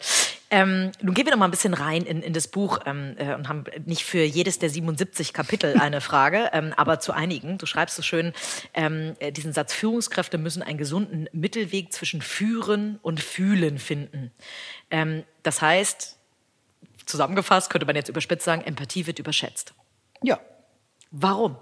[0.52, 3.34] Ähm, nun gehen wir noch mal ein bisschen rein in, in das Buch ähm, äh,
[3.34, 7.56] und haben nicht für jedes der 77 Kapitel eine Frage, ähm, aber zu einigen.
[7.56, 8.32] Du schreibst so schön
[8.74, 14.32] ähm, äh, diesen Satz, Führungskräfte müssen einen gesunden Mittelweg zwischen Führen und Fühlen finden.
[14.90, 16.18] Ähm, das heißt,
[17.06, 19.74] zusammengefasst könnte man jetzt überspitzt sagen, Empathie wird überschätzt.
[20.22, 20.40] Ja.
[21.12, 21.56] Warum?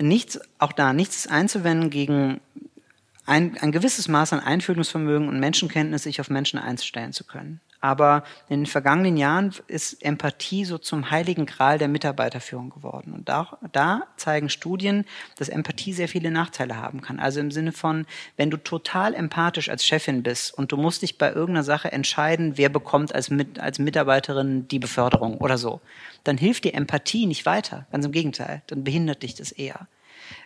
[0.00, 2.40] Nichts, auch da nichts einzuwenden gegen
[3.26, 7.60] ein, ein gewisses Maß an Einfühlungsvermögen und Menschenkenntnis, sich auf Menschen einstellen zu können.
[7.84, 13.12] Aber in den vergangenen Jahren ist Empathie so zum heiligen Gral der Mitarbeiterführung geworden.
[13.12, 15.04] Und da, da zeigen Studien,
[15.36, 17.18] dass Empathie sehr viele Nachteile haben kann.
[17.18, 18.06] Also im Sinne von,
[18.38, 22.56] wenn du total empathisch als Chefin bist und du musst dich bei irgendeiner Sache entscheiden,
[22.56, 25.82] wer bekommt als, mit, als Mitarbeiterin die Beförderung oder so,
[26.24, 27.86] dann hilft dir Empathie nicht weiter.
[27.92, 29.88] Ganz im Gegenteil, dann behindert dich das eher.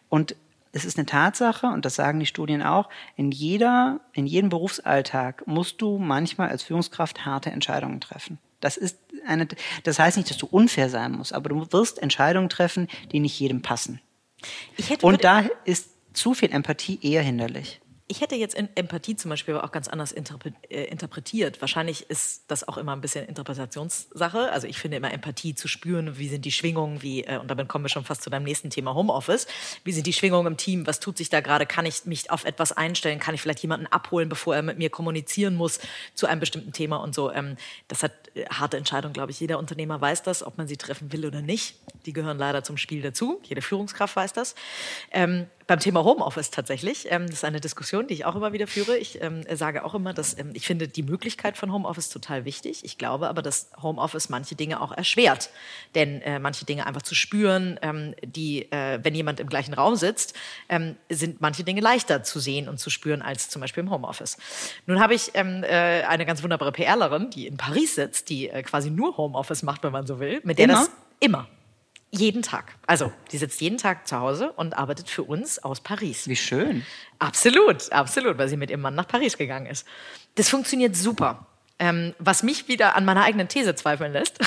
[0.09, 0.35] Und
[0.73, 5.47] es ist eine Tatsache, und das sagen die Studien auch, in, jeder, in jedem Berufsalltag
[5.47, 8.39] musst du manchmal als Führungskraft harte Entscheidungen treffen.
[8.61, 9.49] Das, ist eine,
[9.85, 13.39] das heißt nicht, dass du unfair sein musst, aber du wirst Entscheidungen treffen, die nicht
[13.39, 14.01] jedem passen.
[15.03, 19.71] und da ist zu viel Empathie eher hinderlich ich hätte jetzt Empathie zum Beispiel auch
[19.71, 21.61] ganz anders äh, interpretiert.
[21.61, 24.51] Wahrscheinlich ist das auch immer ein bisschen Interpretationssache.
[24.51, 27.69] Also ich finde immer Empathie zu spüren, wie sind die Schwingungen, wie, äh, und damit
[27.69, 29.47] kommen wir schon fast zu deinem nächsten Thema Homeoffice.
[29.85, 30.87] Wie sind die Schwingungen im Team?
[30.87, 31.67] Was tut sich da gerade?
[31.67, 33.19] Kann ich mich auf etwas einstellen?
[33.19, 35.79] Kann ich vielleicht jemanden abholen, bevor er mit mir kommunizieren muss
[36.15, 37.31] zu einem bestimmten Thema und so?
[37.31, 37.57] Ähm,
[37.89, 39.41] das hat äh, harte Entscheidungen, glaube ich.
[39.41, 41.77] Jeder Unternehmer weiß das, ob man sie treffen will oder nicht.
[42.07, 43.39] Die gehören leider zum Spiel dazu.
[43.45, 44.55] Jede Führungskraft weiß das.
[45.69, 48.97] Beim Thema Homeoffice tatsächlich, ähm, das ist eine Diskussion, die ich auch immer wieder führe.
[48.97, 52.87] Ich ähm, sage auch immer, dass ähm, ich finde die Möglichkeit von Homeoffice total wichtig.
[52.87, 55.51] Ich glaube aber, dass Homeoffice manche Dinge auch erschwert.
[55.95, 59.97] Denn äh, manche Dinge einfach zu spüren, ähm, die, äh, wenn jemand im gleichen Raum
[59.97, 60.35] sitzt,
[60.71, 64.39] ähm, sind manche Dinge leichter zu sehen und zu spüren als zum Beispiel im Homeoffice.
[64.87, 68.63] Nun habe ich ähm, äh, eine ganz wunderbare PRlerin, die in Paris sitzt, die äh,
[68.63, 70.75] quasi nur Homeoffice macht, wenn man so will, mit der immer?
[70.77, 71.47] das immer
[72.11, 72.75] jeden Tag.
[72.87, 76.29] Also, die sitzt jeden Tag zu Hause und arbeitet für uns aus Paris.
[76.29, 76.85] Wie schön.
[77.19, 79.87] Absolut, absolut, weil sie mit ihrem Mann nach Paris gegangen ist.
[80.37, 81.47] Das funktioniert super.
[81.81, 84.41] Ähm, was mich wieder an meiner eigenen These zweifeln lässt.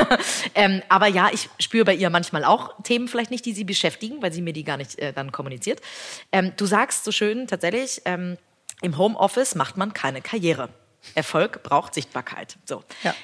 [0.56, 4.20] ähm, aber ja, ich spüre bei ihr manchmal auch Themen vielleicht nicht, die sie beschäftigen,
[4.20, 5.80] weil sie mir die gar nicht äh, dann kommuniziert.
[6.32, 8.36] Ähm, du sagst so schön tatsächlich, ähm,
[8.80, 10.70] im Homeoffice macht man keine Karriere.
[11.14, 12.56] Erfolg braucht Sichtbarkeit.
[12.64, 12.82] So.
[13.02, 13.14] Ja.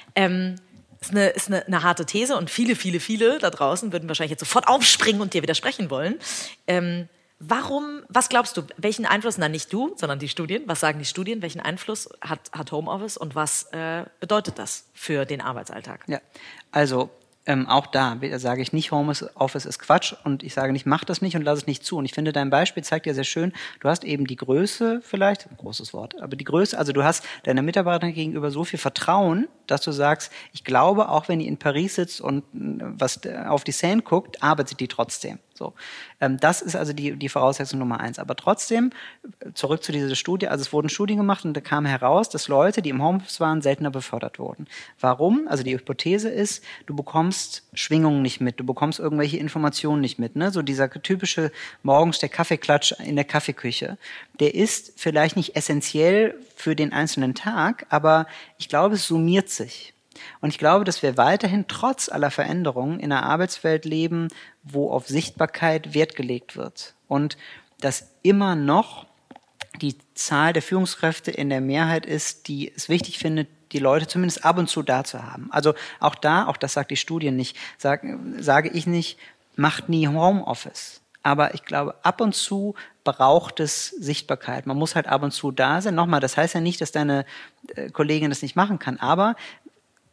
[1.01, 4.33] Ist eine, ist eine, eine harte These und viele, viele, viele da draußen würden wahrscheinlich
[4.33, 6.19] jetzt sofort aufspringen und dir widersprechen wollen.
[6.67, 7.09] Ähm,
[7.39, 11.05] warum, was glaubst du, welchen Einfluss, na nicht du, sondern die Studien, was sagen die
[11.05, 16.05] Studien, welchen Einfluss hat, hat Homeoffice und was äh, bedeutet das für den Arbeitsalltag?
[16.09, 16.21] Ja,
[16.73, 17.11] also
[17.49, 21.23] ähm, auch da sage ich nicht, Homeoffice ist Quatsch und ich sage nicht, mach das
[21.23, 21.97] nicht und lass es nicht zu.
[21.97, 25.49] Und ich finde, dein Beispiel zeigt ja sehr schön, du hast eben die Größe vielleicht,
[25.57, 29.81] großes Wort, aber die Größe, also du hast deiner Mitarbeiterin gegenüber so viel Vertrauen, dass
[29.81, 33.73] du sagst, ich glaube, auch wenn die in Paris sitzt und äh, was auf die
[33.73, 35.39] Seine guckt, arbeitet die trotzdem.
[35.59, 35.75] So,
[36.21, 38.19] ähm, das ist also die, die Voraussetzung Nummer eins.
[38.19, 38.91] Aber trotzdem,
[39.55, 42.81] zurück zu dieser Studie, also es wurden Studien gemacht und da kam heraus, dass Leute,
[42.81, 44.69] die im Homeoffice waren, seltener befördert wurden.
[45.01, 45.49] Warum?
[45.49, 50.37] Also die Hypothese ist, du bekommst Schwingungen nicht mit, du bekommst irgendwelche Informationen nicht mit.
[50.37, 50.53] Ne?
[50.53, 51.51] So dieser typische
[51.83, 53.99] morgens der Kaffeeklatsch in der Kaffeeküche,
[54.39, 58.27] der ist vielleicht nicht essentiell für den einzelnen Tag, aber
[58.59, 59.93] ich glaube, es summiert sich.
[60.41, 64.29] Und ich glaube, dass wir weiterhin trotz aller Veränderungen in einer Arbeitswelt leben,
[64.63, 66.95] wo auf Sichtbarkeit Wert gelegt wird.
[67.07, 67.37] Und
[67.81, 69.07] dass immer noch
[69.81, 74.45] die Zahl der Führungskräfte in der Mehrheit ist, die es wichtig findet, die Leute zumindest
[74.45, 75.49] ab und zu da zu haben.
[75.53, 78.03] Also auch da, auch das sagt die Studie nicht, sag,
[78.39, 79.19] sage ich nicht,
[79.57, 81.01] macht nie Homeoffice.
[81.23, 84.67] Aber ich glaube, ab und zu braucht es Sichtbarkeit.
[84.67, 85.95] Man muss halt ab und zu da sein.
[85.95, 87.27] Nochmal, das heißt ja nicht, dass deine
[87.75, 88.99] äh, Kollegin das nicht machen kann.
[88.99, 89.35] Aber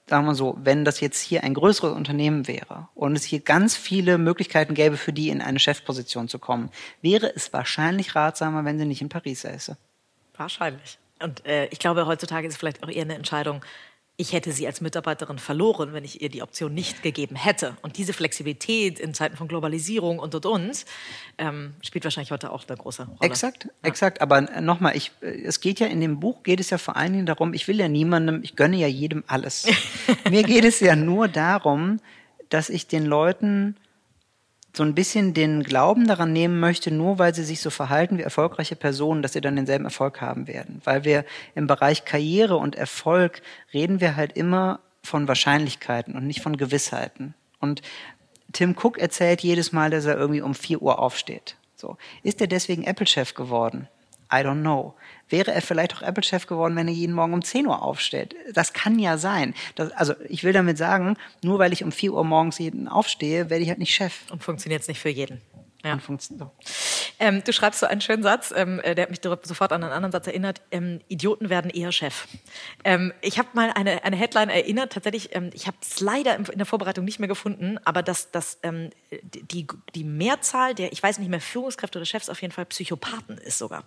[0.07, 3.75] sagen wir so, wenn das jetzt hier ein größeres Unternehmen wäre und es hier ganz
[3.75, 6.69] viele Möglichkeiten gäbe, für die in eine Chefposition zu kommen,
[7.01, 9.77] wäre es wahrscheinlich ratsamer, wenn sie nicht in Paris säße.
[10.37, 10.99] Wahrscheinlich.
[11.21, 13.61] Und äh, ich glaube, heutzutage ist es vielleicht auch eher eine Entscheidung,
[14.17, 17.75] ich hätte sie als Mitarbeiterin verloren, wenn ich ihr die Option nicht gegeben hätte.
[17.81, 20.85] Und diese Flexibilität in Zeiten von Globalisierung und und und
[21.37, 23.17] ähm, spielt wahrscheinlich heute auch eine große Rolle.
[23.21, 23.71] Exakt, ja.
[23.83, 24.21] exakt.
[24.21, 27.25] Aber nochmal, ich, es geht ja in dem Buch geht es ja vor allen Dingen
[27.25, 29.67] darum, ich will ja niemandem, ich gönne ja jedem alles.
[30.29, 31.99] Mir geht es ja nur darum,
[32.49, 33.75] dass ich den Leuten
[34.75, 38.23] so ein bisschen den Glauben daran nehmen möchte, nur weil sie sich so verhalten wie
[38.23, 40.81] erfolgreiche Personen, dass sie dann denselben Erfolg haben werden.
[40.83, 43.41] Weil wir im Bereich Karriere und Erfolg
[43.73, 47.35] reden wir halt immer von Wahrscheinlichkeiten und nicht von Gewissheiten.
[47.59, 47.81] Und
[48.53, 51.55] Tim Cook erzählt jedes Mal, dass er irgendwie um vier Uhr aufsteht.
[51.75, 51.97] So.
[52.23, 53.87] Ist er deswegen Apple-Chef geworden?
[54.31, 54.95] I don't know.
[55.29, 58.35] Wäre er vielleicht auch Apple-Chef geworden, wenn er jeden Morgen um 10 Uhr aufsteht?
[58.53, 59.53] Das kann ja sein.
[59.75, 63.49] Das, also ich will damit sagen, nur weil ich um 4 Uhr morgens jeden aufstehe,
[63.49, 64.29] werde ich halt nicht Chef.
[64.31, 65.41] Und funktioniert es nicht für jeden.
[65.85, 65.99] Ja.
[65.99, 66.51] So.
[67.19, 69.93] Ähm, du schreibst so einen schönen Satz, ähm, äh, der hat mich sofort an einen
[69.93, 70.61] anderen Satz erinnert.
[70.71, 72.27] Ähm, Idioten werden eher Chef.
[72.83, 76.57] Ähm, ich habe mal eine, eine Headline erinnert, tatsächlich, ähm, ich habe es leider in
[76.57, 81.19] der Vorbereitung nicht mehr gefunden, aber dass, dass ähm, die, die Mehrzahl der, ich weiß
[81.19, 83.83] nicht mehr, Führungskräfte oder Chefs auf jeden Fall Psychopathen ist sogar.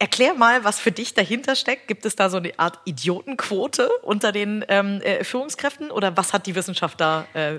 [0.00, 1.88] Erklär mal, was für dich dahinter steckt.
[1.88, 6.46] Gibt es da so eine Art Idiotenquote unter den ähm, äh, Führungskräften oder was hat
[6.46, 7.58] die Wissenschaft da äh,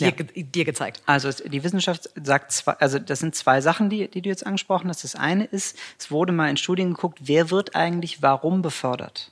[0.00, 0.42] dir, ja.
[0.42, 1.02] dir, gezeigt?
[1.06, 4.88] Also die Wissenschaft sagt zwei, also das sind zwei Sachen, die, die du jetzt angesprochen
[4.88, 5.04] hast.
[5.04, 9.30] Das eine ist, es wurde mal in Studien geguckt, wer wird eigentlich warum befördert?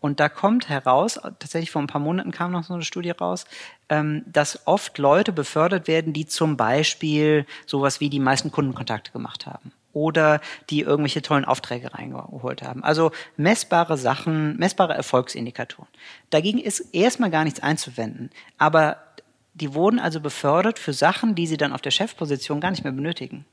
[0.00, 3.46] Und da kommt heraus, tatsächlich vor ein paar Monaten kam noch so eine Studie raus,
[3.88, 9.46] ähm, dass oft Leute befördert werden, die zum Beispiel sowas wie die meisten Kundenkontakte gemacht
[9.46, 12.84] haben oder die irgendwelche tollen Aufträge reingeholt haben.
[12.84, 15.88] Also messbare Sachen, messbare Erfolgsindikatoren.
[16.28, 18.30] Dagegen ist erstmal gar nichts einzuwenden.
[18.58, 18.98] Aber
[19.60, 22.92] die wurden also befördert für Sachen, die sie dann auf der Chefposition gar nicht mehr
[22.92, 23.46] benötigen.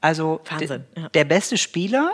[0.00, 1.08] Also Wahnsinn, ja.
[1.08, 2.12] der beste Spieler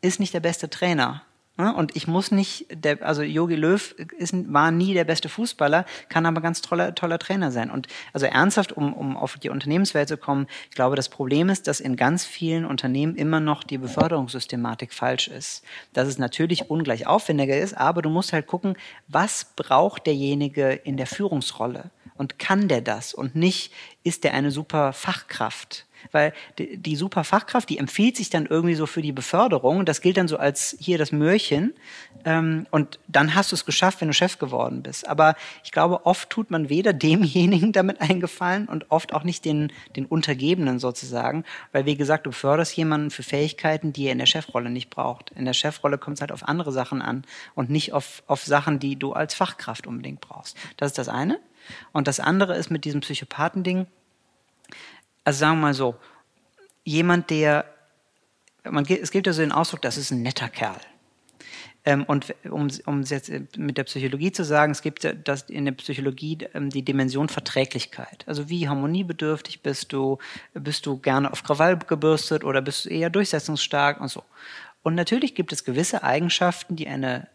[0.00, 1.22] ist nicht der beste Trainer.
[1.58, 1.74] Ne?
[1.74, 6.26] Und ich muss nicht, der, also Jogi Löw ist, war nie der beste Fußballer, kann
[6.26, 7.70] aber ganz toller, toller Trainer sein.
[7.70, 11.66] Und also ernsthaft, um, um auf die Unternehmenswelt zu kommen, ich glaube, das Problem ist,
[11.66, 15.64] dass in ganz vielen Unternehmen immer noch die Beförderungssystematik falsch ist.
[15.94, 18.76] Dass es natürlich ungleich aufwendiger ist, aber du musst halt gucken,
[19.08, 21.90] was braucht derjenige in der Führungsrolle?
[22.16, 23.14] Und kann der das?
[23.14, 25.85] Und nicht, ist der eine super Fachkraft?
[26.12, 29.84] Weil die, die super Fachkraft, die empfiehlt sich dann irgendwie so für die Beförderung.
[29.84, 31.74] Das gilt dann so als hier das Möhrchen.
[32.24, 35.08] Ähm, und dann hast du es geschafft, wenn du Chef geworden bist.
[35.08, 39.72] Aber ich glaube, oft tut man weder demjenigen damit eingefallen und oft auch nicht den,
[39.96, 41.44] den Untergebenen sozusagen.
[41.72, 45.30] Weil, wie gesagt, du förderst jemanden für Fähigkeiten, die er in der Chefrolle nicht braucht.
[45.32, 48.78] In der Chefrolle kommt es halt auf andere Sachen an und nicht auf, auf Sachen,
[48.78, 50.56] die du als Fachkraft unbedingt brauchst.
[50.76, 51.38] Das ist das eine.
[51.92, 53.86] Und das andere ist mit diesem Psychopathending,
[55.26, 55.96] also sagen wir mal so,
[56.84, 57.64] jemand, der,
[58.62, 60.78] man, es gibt ja so den Ausdruck, das ist ein netter Kerl.
[61.84, 65.64] Ähm, und um, um es jetzt mit der Psychologie zu sagen, es gibt das in
[65.64, 68.22] der Psychologie ähm, die Dimension Verträglichkeit.
[68.28, 70.18] Also wie harmoniebedürftig bist du?
[70.54, 74.22] Bist du gerne auf Krawall gebürstet oder bist du eher durchsetzungsstark und so?
[74.84, 77.26] Und natürlich gibt es gewisse Eigenschaften, die eine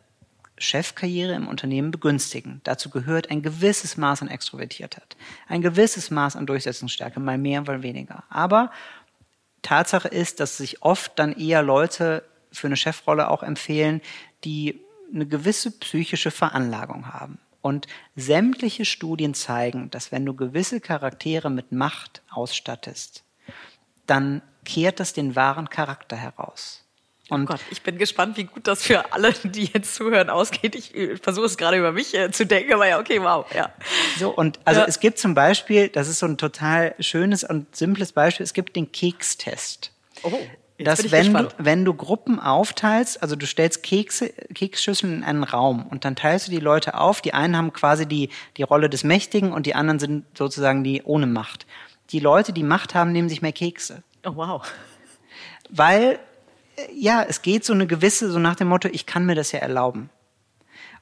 [0.62, 2.62] Chefkarriere im Unternehmen begünstigen.
[2.64, 7.84] Dazu gehört ein gewisses Maß an Extrovertiertheit, ein gewisses Maß an Durchsetzungsstärke, mal mehr, mal
[7.84, 8.24] weniger.
[8.30, 8.72] Aber
[9.62, 14.02] Tatsache ist, dass sich oft dann eher Leute für eine Chefrolle auch empfehlen,
[14.44, 14.80] die
[15.14, 17.40] eine gewisse psychische Veranlagung haben.
[17.62, 23.24] Und sämtliche Studien zeigen, dass wenn du gewisse Charaktere mit Macht ausstattest,
[24.08, 26.84] dann kehrt das den wahren Charakter heraus.
[27.32, 30.30] Oh Und oh Gott, ich bin gespannt, wie gut das für alle, die jetzt zuhören,
[30.30, 30.76] ausgeht.
[30.76, 33.72] Ich versuche es gerade über mich äh, zu denken, aber ja, okay, wow, ja.
[34.20, 34.88] So, und also ja.
[34.88, 38.76] es gibt zum Beispiel, das ist so ein total schönes und simples Beispiel, es gibt
[38.76, 39.92] den Kekstest.
[40.24, 40.32] Oh.
[40.78, 45.86] Dass wenn du, wenn du Gruppen aufteilst, also du stellst Kekse, Keksschüsseln in einen Raum
[45.88, 47.22] und dann teilst du die Leute auf.
[47.22, 51.04] Die einen haben quasi die, die Rolle des Mächtigen und die anderen sind sozusagen die
[51.04, 51.68] ohne Macht.
[52.10, 54.04] Die Leute, die Macht haben, nehmen sich mehr Kekse.
[54.26, 54.68] Oh wow.
[55.70, 56.20] Weil
[56.94, 59.60] ja, es geht so eine gewisse, so nach dem Motto, ich kann mir das ja
[59.60, 60.10] erlauben.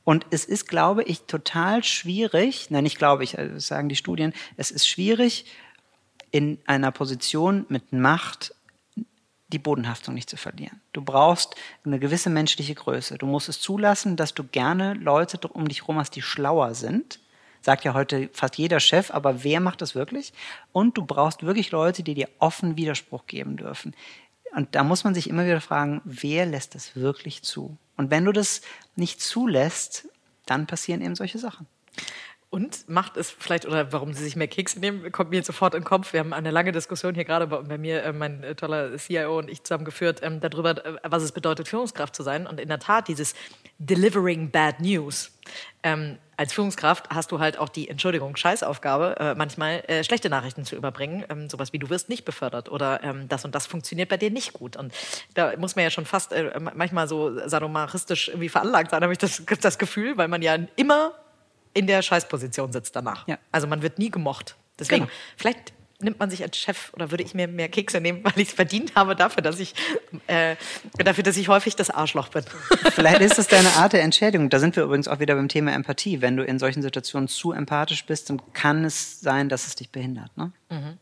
[0.03, 4.33] Und es ist, glaube ich, total schwierig, nein, nicht glaube ich, also sagen die Studien,
[4.57, 5.45] es ist schwierig,
[6.31, 8.53] in einer Position mit Macht
[9.51, 10.79] die Bodenhaftung nicht zu verlieren.
[10.93, 13.17] Du brauchst eine gewisse menschliche Größe.
[13.17, 17.19] Du musst es zulassen, dass du gerne Leute um dich herum hast, die schlauer sind.
[17.61, 20.33] Sagt ja heute fast jeder Chef, aber wer macht das wirklich?
[20.71, 23.93] Und du brauchst wirklich Leute, die dir offen Widerspruch geben dürfen.
[24.55, 27.77] Und da muss man sich immer wieder fragen, wer lässt das wirklich zu?
[27.97, 28.61] Und wenn du das
[28.95, 30.07] nicht zulässt,
[30.45, 31.67] dann passieren eben solche Sachen.
[32.51, 35.81] Und macht es vielleicht, oder warum sie sich mehr Kekse nehmen, kommt mir sofort in
[35.81, 36.13] den Kopf.
[36.13, 39.37] Wir haben eine lange Diskussion hier gerade bei, bei mir, äh, mein äh, toller CIO
[39.37, 42.47] und ich zusammen geführt, ähm, darüber, äh, was es bedeutet, Führungskraft zu sein.
[42.47, 43.35] Und in der Tat, dieses
[43.77, 45.31] Delivering Bad News.
[45.83, 50.65] Ähm, als Führungskraft hast du halt auch die, Entschuldigung, Scheißaufgabe, äh, manchmal äh, schlechte Nachrichten
[50.65, 51.25] zu überbringen.
[51.29, 54.31] Ähm, sowas wie du wirst nicht befördert oder ähm, das und das funktioniert bei dir
[54.31, 54.75] nicht gut.
[54.75, 54.91] Und
[55.35, 59.19] da muss man ja schon fast äh, manchmal so sadomachistisch irgendwie veranlagt sein, habe ich
[59.19, 61.13] das, das Gefühl, weil man ja immer
[61.73, 63.27] in der Scheißposition sitzt danach.
[63.27, 63.37] Ja.
[63.51, 64.55] Also man wird nie gemocht.
[64.79, 65.13] Deswegen, genau.
[65.37, 68.49] vielleicht nimmt man sich als Chef oder würde ich mir mehr Kekse nehmen, weil ich
[68.49, 69.73] es verdient habe dafür, dass ich
[70.27, 70.55] äh,
[70.97, 72.43] dafür, dass ich häufig das Arschloch bin.
[72.91, 74.49] Vielleicht ist das deine Art der Entschädigung.
[74.49, 76.21] Da sind wir übrigens auch wieder beim Thema Empathie.
[76.21, 79.91] Wenn du in solchen Situationen zu empathisch bist, dann kann es sein, dass es dich
[79.91, 80.35] behindert.
[80.37, 80.51] Ne?
[80.69, 80.97] Mhm.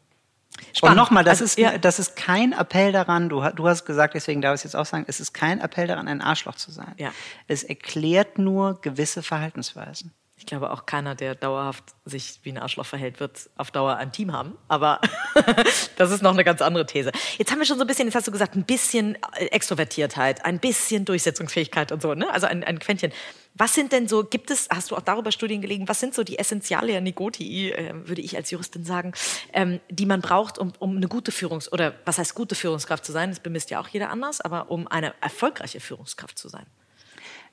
[0.74, 0.98] Spannend.
[0.98, 1.78] Und nochmal, das, also, ist, ja.
[1.78, 4.88] das ist kein Appell daran, du, du hast gesagt, deswegen darf ich es jetzt auch
[4.88, 6.94] sagen, es ist kein Appell daran, ein Arschloch zu sein.
[6.98, 7.14] Ja.
[7.48, 10.14] Es erklärt nur gewisse Verhaltensweisen.
[10.40, 14.12] Ich glaube auch keiner, der dauerhaft sich wie ein Arschloch verhält, wird auf Dauer ein
[14.12, 14.56] Team haben.
[14.68, 15.02] Aber
[15.98, 17.12] das ist noch eine ganz andere These.
[17.40, 20.60] Jetzt haben wir schon so ein bisschen, jetzt hast du gesagt, ein bisschen Extrovertiertheit, ein
[20.60, 22.32] bisschen Durchsetzungsfähigkeit und so, ne?
[22.32, 23.12] Also ein, ein Quäntchen.
[23.56, 26.24] Was sind denn so, gibt es, hast du auch darüber Studien gelegen, was sind so
[26.24, 29.14] die Essentialia Negotii, äh, würde ich als Juristin sagen,
[29.54, 33.12] ähm, die man braucht, um, um eine gute Führungs- oder was heißt gute Führungskraft zu
[33.12, 33.32] sein?
[33.32, 36.68] Das bemisst ja auch jeder anders, aber um eine erfolgreiche Führungskraft zu sein.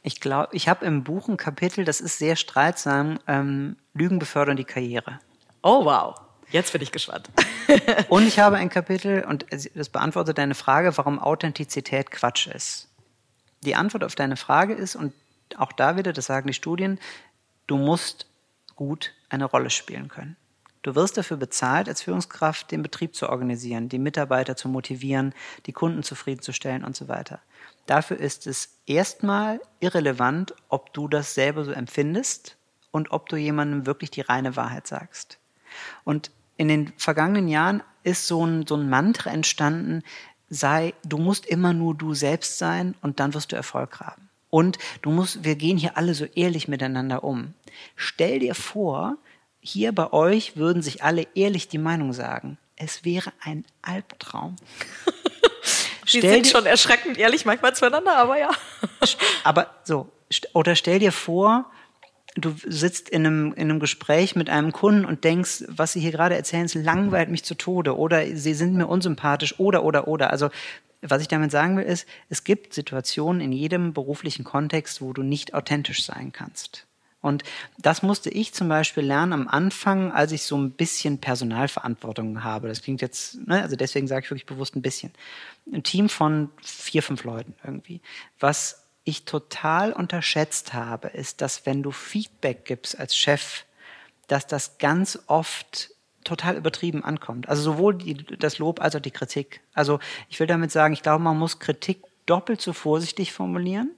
[0.07, 4.59] Ich glaube, ich habe im Buch ein Kapitel, das ist sehr streitsam, ähm, Lügen befördern
[4.59, 5.19] die Karriere.
[5.63, 6.15] Oh wow,
[6.51, 7.31] jetzt bin ich gespannt.
[8.11, 12.89] und ich habe ein Kapitel, und das beantwortet deine Frage, warum Authentizität Quatsch ist.
[13.63, 15.15] Die Antwort auf deine Frage ist, und
[15.57, 17.01] auch da wieder, das sagen die Studien,
[17.67, 18.27] du musst
[18.77, 20.37] gut eine Rolle spielen können.
[20.85, 25.73] Du wirst dafür bezahlt, als Führungskraft den Betrieb zu organisieren, die Mitarbeiter zu motivieren, die
[25.73, 27.41] Kunden zufriedenzustellen und so weiter.
[27.87, 32.59] Dafür ist es erstmal irrelevant, ob du das selber so empfindest
[32.91, 35.39] und ob du jemandem wirklich die reine Wahrheit sagst.
[36.05, 40.03] Und in den vergangenen Jahren ist so ein, so ein Mantra entstanden,
[40.51, 44.29] sei, du musst immer nur du selbst sein und dann wirst du Erfolg haben.
[44.51, 47.55] Und du musst, wir gehen hier alle so ehrlich miteinander um.
[47.97, 49.17] Stell dir vor,
[49.65, 52.59] hier bei euch würden sich alle ehrlich die Meinung sagen.
[52.77, 54.57] Es wäre ein Albtraum.
[56.13, 58.51] Die sind schon erschreckend ehrlich manchmal zueinander, aber ja.
[59.43, 60.11] Aber so,
[60.53, 61.71] oder stell dir vor,
[62.35, 66.13] du sitzt in einem, in einem Gespräch mit einem Kunden und denkst, was sie hier
[66.13, 70.31] gerade erzählen, es langweilt mich zu Tode oder sie sind mir unsympathisch oder, oder, oder.
[70.31, 70.51] Also,
[71.01, 75.23] was ich damit sagen will, ist, es gibt Situationen in jedem beruflichen Kontext, wo du
[75.23, 76.87] nicht authentisch sein kannst.
[77.25, 77.43] Und
[77.79, 82.69] das musste ich zum Beispiel lernen am Anfang, als ich so ein bisschen Personalverantwortung habe.
[82.69, 85.11] Das klingt jetzt, ne, also deswegen sage ich wirklich bewusst ein bisschen.
[85.73, 88.03] Ein Team von vier, fünf Leuten irgendwie.
[88.39, 93.65] Was ich total unterschätzt habe, ist, dass wenn du Feedback gibst als Chef,
[94.29, 95.93] dass das ganz oft
[96.25, 97.49] total übertrieben ankommt.
[97.49, 99.63] Also sowohl die, das Lob als auch die Kritik.
[99.73, 103.93] Also ich will damit sagen, ich glaube, man muss Kritik doppelt so vorsichtig formulieren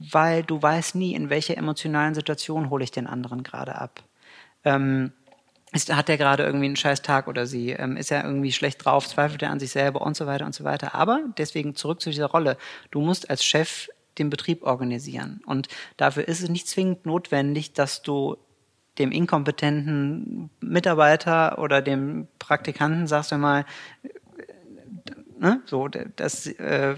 [0.00, 4.02] weil du weißt nie, in welcher emotionalen Situation hole ich den anderen gerade ab.
[4.64, 5.12] Ähm,
[5.72, 7.70] ist, hat er gerade irgendwie einen scheiß Tag oder sie?
[7.70, 9.06] Ähm, ist er irgendwie schlecht drauf?
[9.06, 10.94] Zweifelt er an sich selber und so weiter und so weiter?
[10.94, 12.56] Aber deswegen zurück zu dieser Rolle.
[12.90, 15.40] Du musst als Chef den Betrieb organisieren.
[15.46, 18.36] Und dafür ist es nicht zwingend notwendig, dass du
[18.98, 23.64] dem inkompetenten Mitarbeiter oder dem Praktikanten sagst du mal,
[25.40, 26.94] ne, so, das äh,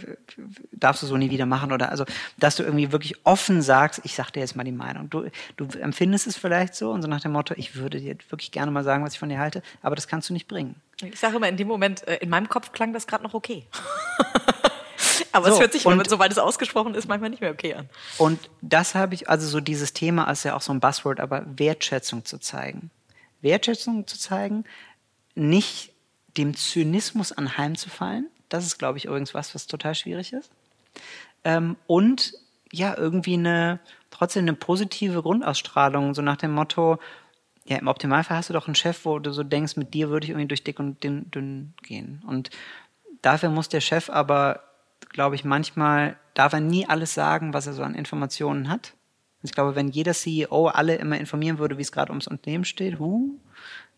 [0.73, 2.05] darfst du so nie wieder machen oder also,
[2.39, 5.09] dass du irgendwie wirklich offen sagst, ich sag dir jetzt mal die Meinung.
[5.09, 5.27] Du,
[5.57, 8.71] du empfindest es vielleicht so und so nach dem Motto, ich würde dir wirklich gerne
[8.71, 10.75] mal sagen, was ich von dir halte, aber das kannst du nicht bringen.
[11.03, 13.67] Ich sage immer, in dem Moment, äh, in meinem Kopf klang das gerade noch okay.
[15.33, 17.89] aber So, es hört sich, und- sobald es ausgesprochen ist, manchmal nicht mehr okay an.
[18.19, 21.45] Und das habe ich, also so dieses Thema ist ja auch so ein Buzzword, aber
[21.57, 22.91] Wertschätzung zu zeigen.
[23.41, 24.65] Wertschätzung zu zeigen,
[25.35, 25.93] nicht
[26.37, 28.29] dem Zynismus anheimzufallen.
[28.53, 30.51] Das ist, glaube ich, übrigens was, was total schwierig ist.
[31.45, 32.35] Ähm, und
[32.71, 36.99] ja, irgendwie eine, trotzdem eine positive Grundausstrahlung, so nach dem Motto,
[37.65, 40.25] ja, im Optimalfall hast du doch einen Chef, wo du so denkst, mit dir würde
[40.25, 42.23] ich irgendwie durch dick und dünn, dünn gehen.
[42.27, 42.51] Und
[43.23, 44.63] dafür muss der Chef aber,
[45.11, 48.95] glaube ich, manchmal, darf er nie alles sagen, was er so an Informationen hat.
[49.43, 52.99] Ich glaube, wenn jeder CEO alle immer informieren würde, wie es gerade ums Unternehmen steht,
[52.99, 53.31] huh,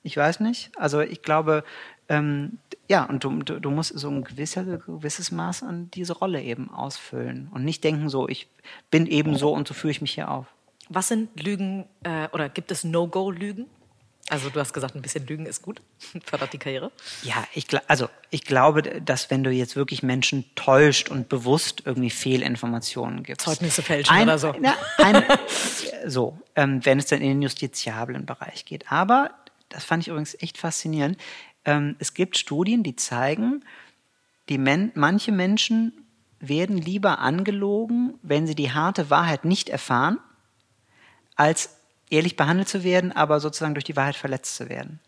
[0.03, 0.71] ich weiß nicht.
[0.77, 1.64] Also ich glaube,
[2.09, 6.71] ähm, ja, und du, du, musst so ein gewisser, gewisses Maß an diese Rolle eben
[6.71, 8.49] ausfüllen und nicht denken so, ich
[8.90, 10.47] bin eben so und so führe ich mich hier auf.
[10.90, 13.67] Was sind Lügen äh, oder gibt es No-Go-Lügen?
[14.31, 15.83] Also du hast gesagt, ein bisschen Lügen ist gut,
[16.25, 16.90] fördert die Karriere.
[17.23, 22.11] Ja, ich, also ich glaube, dass wenn du jetzt wirklich Menschen täuscht und bewusst irgendwie
[22.11, 23.47] Fehlinformationen gibst.
[23.47, 24.55] Zeugnisse fälschen ein, oder so.
[24.62, 25.25] Ja, ein,
[26.07, 28.90] so, ähm, wenn es dann in den justiziablen Bereich geht.
[28.90, 29.31] Aber,
[29.69, 31.19] das fand ich übrigens echt faszinierend,
[31.98, 33.64] es gibt Studien, die zeigen,
[34.48, 35.92] die Men manche Menschen
[36.40, 40.18] werden lieber angelogen, wenn sie die harte Wahrheit nicht erfahren,
[41.37, 41.77] als
[42.11, 45.00] ehrlich behandelt zu werden, aber sozusagen durch die Wahrheit verletzt zu werden.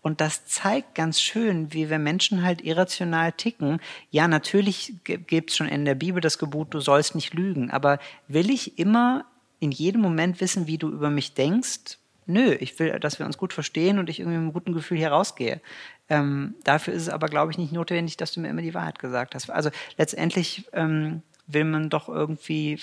[0.00, 3.80] Und das zeigt ganz schön, wie wir Menschen halt irrational ticken.
[4.10, 7.70] Ja, natürlich gibt es schon in der Bibel das Gebot, du sollst nicht lügen.
[7.70, 9.24] Aber will ich immer
[9.58, 11.98] in jedem Moment wissen, wie du über mich denkst?
[12.26, 14.98] Nö, ich will, dass wir uns gut verstehen und ich irgendwie mit einem guten Gefühl
[14.98, 15.60] hier rausgehe.
[16.08, 18.98] Ähm, dafür ist es aber, glaube ich, nicht notwendig, dass du mir immer die Wahrheit
[18.98, 19.48] gesagt hast.
[19.50, 22.78] Also letztendlich ähm, will man doch irgendwie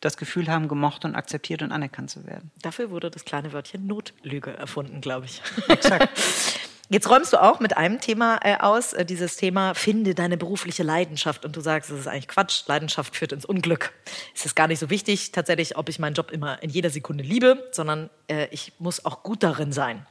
[0.00, 2.50] das Gefühl haben, gemocht und akzeptiert und anerkannt zu werden.
[2.62, 5.42] Dafür wurde das kleine Wörtchen Notlüge erfunden, glaube ich.
[5.68, 6.08] Exakt.
[6.90, 10.82] Jetzt räumst du auch mit einem Thema äh, aus, äh, dieses Thema, finde deine berufliche
[10.82, 11.44] Leidenschaft.
[11.46, 13.92] Und du sagst, das ist eigentlich Quatsch, Leidenschaft führt ins Unglück.
[14.34, 17.24] Es ist gar nicht so wichtig, tatsächlich, ob ich meinen Job immer in jeder Sekunde
[17.24, 20.06] liebe, sondern äh, ich muss auch gut darin sein.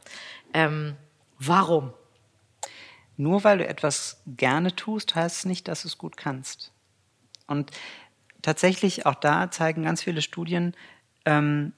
[0.53, 0.95] Ähm,
[1.37, 1.93] warum?
[3.17, 6.71] Nur weil du etwas gerne tust, heißt es nicht, dass du es gut kannst.
[7.45, 7.69] Und
[8.41, 10.75] tatsächlich, auch da zeigen ganz viele Studien,
[11.25, 11.73] ähm,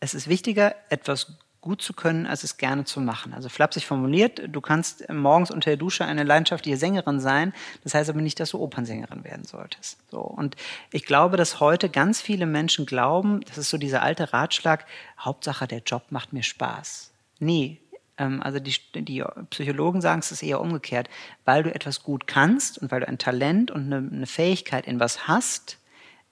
[0.00, 3.32] es ist wichtiger, etwas gut zu können, als es gerne zu machen.
[3.32, 7.54] Also flapsig formuliert, du kannst morgens unter der Dusche eine leidenschaftliche Sängerin sein,
[7.84, 9.98] das heißt aber nicht, dass du Opernsängerin werden solltest.
[10.10, 10.20] So.
[10.20, 10.56] Und
[10.90, 14.84] ich glaube, dass heute ganz viele Menschen glauben, das ist so dieser alte Ratschlag,
[15.18, 17.12] Hauptsache der Job macht mir Spaß.
[17.38, 17.80] Nee,
[18.18, 21.08] ähm, also die, die Psychologen sagen es ist eher umgekehrt,
[21.44, 25.00] weil du etwas gut kannst und weil du ein Talent und eine, eine Fähigkeit in
[25.00, 25.78] was hast,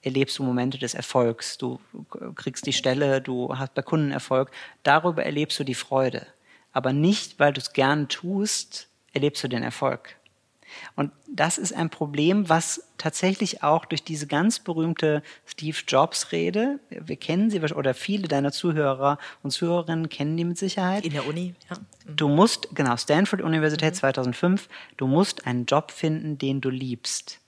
[0.03, 1.59] erlebst du Momente des Erfolgs.
[1.59, 1.80] Du
[2.34, 4.51] kriegst die Stelle, du hast bei Kunden Erfolg.
[4.82, 6.26] Darüber erlebst du die Freude.
[6.72, 10.16] Aber nicht, weil du es gern tust, erlebst du den Erfolg.
[10.94, 16.78] Und das ist ein Problem, was tatsächlich auch durch diese ganz berühmte Steve Jobs Rede,
[16.90, 21.05] wir kennen sie, oder viele deiner Zuhörer und Zuhörerinnen kennen die mit Sicherheit.
[21.05, 21.76] In der Uni, ja.
[21.76, 22.16] Mhm.
[22.16, 23.98] Du musst, genau, Stanford Universität mhm.
[23.98, 27.40] 2005, du musst einen Job finden, den du liebst.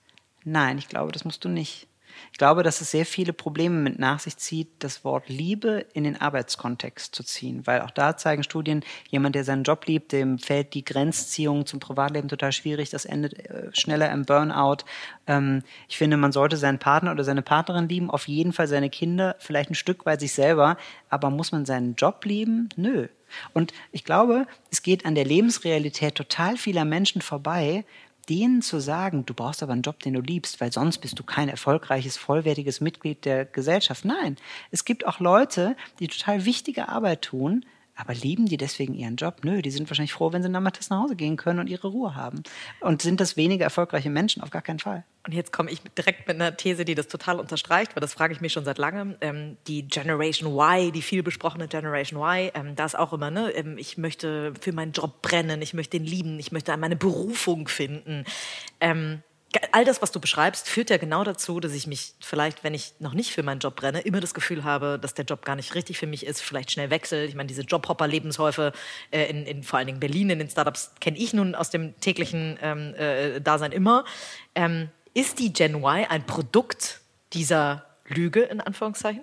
[0.45, 1.87] Nein, ich glaube, das musst du nicht.
[2.31, 6.05] Ich glaube, dass es sehr viele Probleme mit nach sich zieht, das Wort Liebe in
[6.05, 10.39] den Arbeitskontext zu ziehen, weil auch da zeigen Studien, jemand, der seinen Job liebt, dem
[10.39, 14.85] fällt die Grenzziehung zum Privatleben total schwierig, das endet äh, schneller im Burnout.
[15.27, 18.91] Ähm, ich finde, man sollte seinen Partner oder seine Partnerin lieben, auf jeden Fall seine
[18.91, 20.77] Kinder, vielleicht ein Stück weit sich selber,
[21.09, 22.69] aber muss man seinen Job lieben?
[22.77, 23.09] Nö.
[23.55, 27.85] Und ich glaube, es geht an der Lebensrealität total vieler Menschen vorbei,
[28.33, 31.23] denen zu sagen, du brauchst aber einen Job, den du liebst, weil sonst bist du
[31.23, 34.07] kein erfolgreiches, vollwertiges Mitglied der Gesellschaft.
[34.07, 34.37] Nein,
[34.71, 39.41] es gibt auch Leute, die total wichtige Arbeit tun, aber lieben die deswegen ihren Job?
[39.43, 42.15] Nö, die sind wahrscheinlich froh, wenn sie nachmittags nach Hause gehen können und ihre Ruhe
[42.15, 42.43] haben.
[42.81, 44.43] Und sind das weniger erfolgreiche Menschen?
[44.43, 45.05] Auf gar keinen Fall.
[45.25, 48.33] Und jetzt komme ich direkt mit einer These, die das total unterstreicht, weil das frage
[48.33, 49.17] ich mich schon seit langem.
[49.21, 53.51] Ähm, die Generation Y, die viel besprochene Generation Y, ähm, da ist auch immer, ne,
[53.51, 57.69] ähm, ich möchte für meinen Job brennen, ich möchte ihn lieben, ich möchte meine Berufung
[57.69, 58.25] finden.
[58.81, 59.23] Ähm,
[59.73, 62.95] all das, was du beschreibst, führt ja genau dazu, dass ich mich vielleicht, wenn ich
[62.99, 65.75] noch nicht für meinen Job brenne, immer das Gefühl habe, dass der Job gar nicht
[65.75, 67.29] richtig für mich ist, vielleicht schnell wechselt.
[67.29, 68.73] Ich meine, diese Jobhopper-Lebenshäufe
[69.11, 71.99] äh, in, in vor allen Dingen Berlin, in den Startups, kenne ich nun aus dem
[72.01, 74.05] täglichen ähm, äh, Dasein immer.
[74.55, 77.01] Ähm, ist die Gen Y ein Produkt
[77.33, 79.23] dieser Lüge, in Anführungszeichen?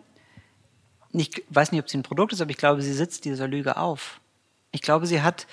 [1.12, 3.78] Ich weiß nicht, ob sie ein Produkt ist, aber ich glaube, sie sitzt dieser Lüge
[3.78, 4.20] auf.
[4.72, 5.48] Ich glaube, sie hat,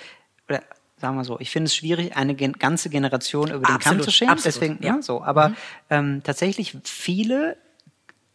[0.47, 0.61] oder
[0.99, 4.11] sagen wir so, ich finde es schwierig, eine ganze Generation über den absolut, Kamm zu
[4.11, 4.31] scheren.
[4.31, 4.95] Absolut, Deswegen, ja.
[4.95, 5.23] ja so.
[5.23, 5.55] Aber mhm.
[5.89, 7.57] ähm, tatsächlich, viele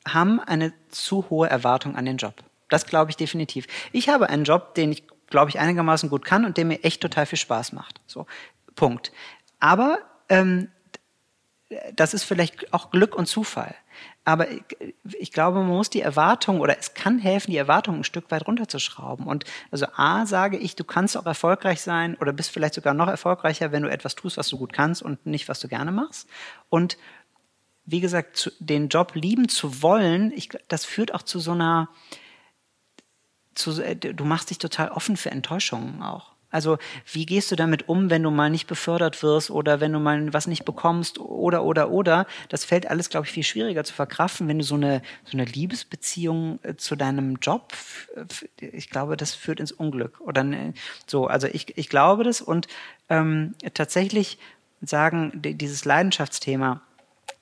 [0.06, 2.34] haben eine zu hohe Erwartung an den Job.
[2.68, 3.66] Das glaube ich definitiv.
[3.92, 7.00] Ich habe einen Job, den ich, glaube ich, einigermaßen gut kann und der mir echt
[7.00, 8.00] total viel Spaß macht.
[8.06, 8.26] So,
[8.74, 9.12] Punkt.
[9.60, 9.98] Aber
[10.28, 10.68] ähm,
[11.94, 13.74] das ist vielleicht auch Glück und Zufall.
[14.24, 14.46] Aber
[15.18, 18.46] ich, glaube, man muss die Erwartung oder es kann helfen, die Erwartung ein Stück weit
[18.46, 19.26] runterzuschrauben.
[19.26, 23.08] Und also A sage ich, du kannst auch erfolgreich sein oder bist vielleicht sogar noch
[23.08, 26.28] erfolgreicher, wenn du etwas tust, was du gut kannst und nicht, was du gerne machst.
[26.68, 26.98] Und
[27.84, 31.88] wie gesagt, den Job lieben zu wollen, ich, das führt auch zu so einer,
[33.56, 36.32] zu, du machst dich total offen für Enttäuschungen auch.
[36.52, 36.78] Also
[37.10, 40.32] wie gehst du damit um, wenn du mal nicht befördert wirst oder wenn du mal
[40.32, 42.26] was nicht bekommst oder oder oder?
[42.50, 45.46] Das fällt alles, glaube ich, viel schwieriger zu verkraften, wenn du so eine so eine
[45.46, 47.72] Liebesbeziehung äh, zu deinem Job.
[48.60, 50.44] Ich glaube, das führt ins Unglück oder
[51.06, 51.26] so.
[51.26, 52.68] Also ich ich glaube das und
[53.08, 54.38] ähm, tatsächlich
[54.82, 56.82] sagen dieses Leidenschaftsthema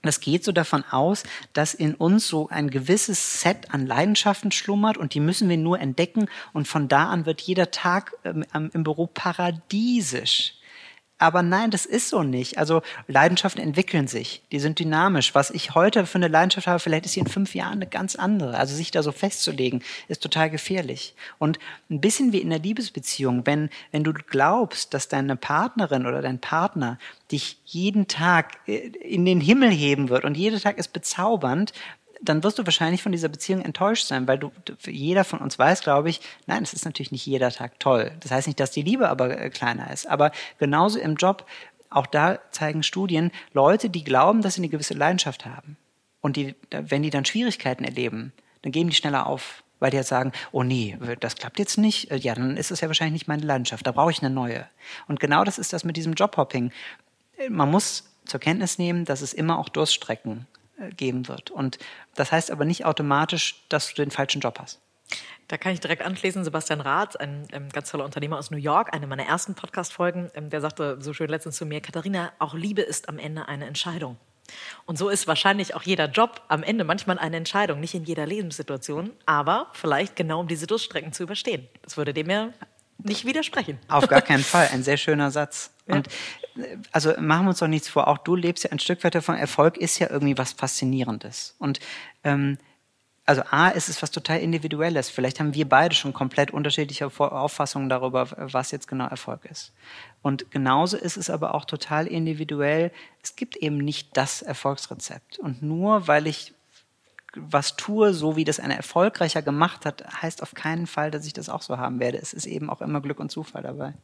[0.03, 4.97] das geht so davon aus, dass in uns so ein gewisses Set an Leidenschaften schlummert
[4.97, 8.83] und die müssen wir nur entdecken und von da an wird jeder Tag ähm, im
[8.83, 10.55] Büro paradiesisch.
[11.21, 12.57] Aber nein, das ist so nicht.
[12.57, 15.35] Also Leidenschaften entwickeln sich, die sind dynamisch.
[15.35, 18.17] Was ich heute für eine Leidenschaft habe, vielleicht ist sie in fünf Jahren eine ganz
[18.17, 18.57] andere.
[18.57, 21.15] Also sich da so festzulegen, ist total gefährlich.
[21.39, 21.59] Und
[21.91, 26.41] ein bisschen wie in der Liebesbeziehung, wenn, wenn du glaubst, dass deine Partnerin oder dein
[26.41, 26.99] Partner
[27.31, 31.75] dich jeden Tag äh, in den Himmel heben wird und jeder Tag ist bezaubernd,
[32.23, 34.53] dann wirst du wahrscheinlich von dieser Beziehung enttäuscht sein, weil du,
[34.85, 38.13] jeder von uns weiß, glaube ich, nein, es ist natürlich nicht jeder Tag toll.
[38.21, 40.09] Das heißt nicht, dass die Liebe aber äh, kleiner ist.
[40.09, 41.47] Aber genauso im Job,
[41.89, 45.77] auch da zeigen Studien, Leute, die glauben, dass sie eine gewisse Leidenschaft haben
[46.21, 50.09] und die, wenn die dann Schwierigkeiten erleben, dann geben die schneller auf, weil die jetzt
[50.09, 53.29] sagen, oh nee, das klappt jetzt nicht, äh, ja, dann ist es ja wahrscheinlich nicht
[53.29, 54.67] meine Leidenschaft, da brauche ich eine neue.
[55.09, 56.71] Und genau das ist das mit diesem Jobhopping.
[57.49, 60.50] Man muss zur Kenntnis nehmen, dass es immer auch Durststrecken äh,
[60.97, 61.51] geben wird.
[61.51, 61.79] Und
[62.15, 64.81] das heißt aber nicht automatisch, dass du den falschen Job hast.
[65.49, 66.45] Da kann ich direkt anschließen.
[66.45, 70.49] Sebastian Rath, ein ähm, ganz toller Unternehmer aus New York, eine meiner ersten Podcast-Folgen, ähm,
[70.49, 74.17] der sagte so schön letztens zu mir, Katharina, auch Liebe ist am Ende eine Entscheidung.
[74.87, 78.27] Und so ist wahrscheinlich auch jeder Job am Ende manchmal eine Entscheidung, nicht in jeder
[78.27, 81.69] Lebenssituation, aber vielleicht genau um diese Durststrecken zu überstehen.
[81.83, 82.51] Das würde dem ja
[83.05, 83.79] nicht widersprechen.
[83.89, 85.73] Auf gar keinen Fall, ein sehr schöner Satz.
[85.87, 85.97] Ja.
[85.97, 86.09] Und
[86.57, 89.15] äh, also machen wir uns doch nichts vor, auch du lebst ja ein Stück weit
[89.15, 91.55] davon, Erfolg ist ja irgendwie was Faszinierendes.
[91.59, 91.81] Und
[92.25, 92.59] ähm,
[93.31, 95.09] also A, ist es was total Individuelles.
[95.09, 99.73] Vielleicht haben wir beide schon komplett unterschiedliche Auffassungen darüber, was jetzt genau Erfolg ist.
[100.21, 102.91] Und genauso ist es aber auch total individuell.
[103.23, 105.39] Es gibt eben nicht das Erfolgsrezept.
[105.39, 106.55] Und nur weil ich
[107.37, 111.33] was tue, so wie das ein erfolgreicher gemacht hat, heißt auf keinen Fall, dass ich
[111.33, 112.19] das auch so haben werde.
[112.19, 113.95] Es ist eben auch immer Glück und Zufall dabei.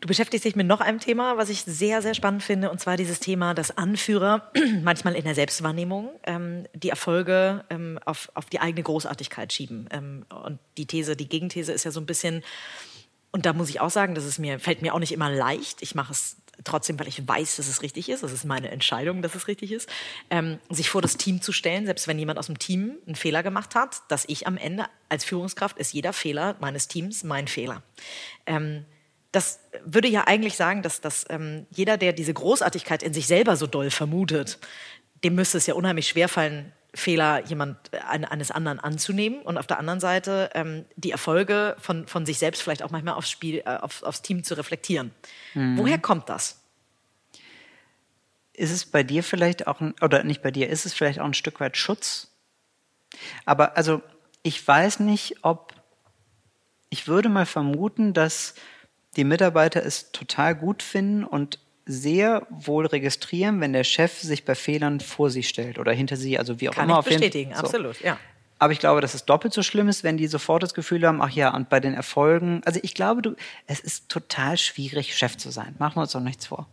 [0.00, 2.96] Du beschäftigst dich mit noch einem Thema, was ich sehr, sehr spannend finde, und zwar
[2.96, 4.50] dieses Thema, dass Anführer
[4.82, 9.88] manchmal in der Selbstwahrnehmung ähm, die Erfolge ähm, auf, auf die eigene Großartigkeit schieben.
[9.90, 12.42] Ähm, und die These, die Gegenthese ist ja so ein bisschen,
[13.32, 15.82] und da muss ich auch sagen, das ist mir, fällt mir auch nicht immer leicht.
[15.82, 18.22] Ich mache es trotzdem, weil ich weiß, dass es richtig ist.
[18.22, 19.88] Das ist meine Entscheidung, dass es richtig ist.
[20.30, 23.42] Ähm, sich vor das Team zu stellen, selbst wenn jemand aus dem Team einen Fehler
[23.42, 27.82] gemacht hat, dass ich am Ende als Führungskraft ist jeder Fehler meines Teams mein Fehler.
[28.46, 28.84] Ähm,
[29.32, 33.56] das würde ja eigentlich sagen, dass, dass ähm, jeder, der diese Großartigkeit in sich selber
[33.56, 34.58] so doll vermutet,
[35.24, 39.78] dem müsste es ja unheimlich schwerfallen, Fehler jemand äh, eines anderen anzunehmen und auf der
[39.78, 43.76] anderen Seite ähm, die Erfolge von, von sich selbst vielleicht auch manchmal aufs Spiel, äh,
[43.76, 45.12] auf, aufs Team zu reflektieren.
[45.54, 45.78] Mhm.
[45.78, 46.62] Woher kommt das?
[48.52, 51.26] Ist es bei dir vielleicht auch, ein, oder nicht bei dir, ist es vielleicht auch
[51.26, 52.28] ein Stück weit Schutz?
[53.44, 54.02] Aber also
[54.42, 55.74] ich weiß nicht, ob,
[56.88, 58.54] ich würde mal vermuten, dass
[59.16, 64.54] die Mitarbeiter es total gut finden und sehr wohl registrieren, wenn der Chef sich bei
[64.54, 67.02] Fehlern vor sie stellt oder hinter sie, also wie auch Kann immer.
[67.02, 67.60] Kann ich bestätigen, so.
[67.60, 68.18] absolut, ja.
[68.58, 71.20] Aber ich glaube, dass es doppelt so schlimm ist, wenn die sofort das Gefühl haben,
[71.20, 75.36] ach ja, und bei den Erfolgen, also ich glaube, du, es ist total schwierig, Chef
[75.36, 75.74] zu sein.
[75.78, 76.66] Machen wir uns doch nichts vor.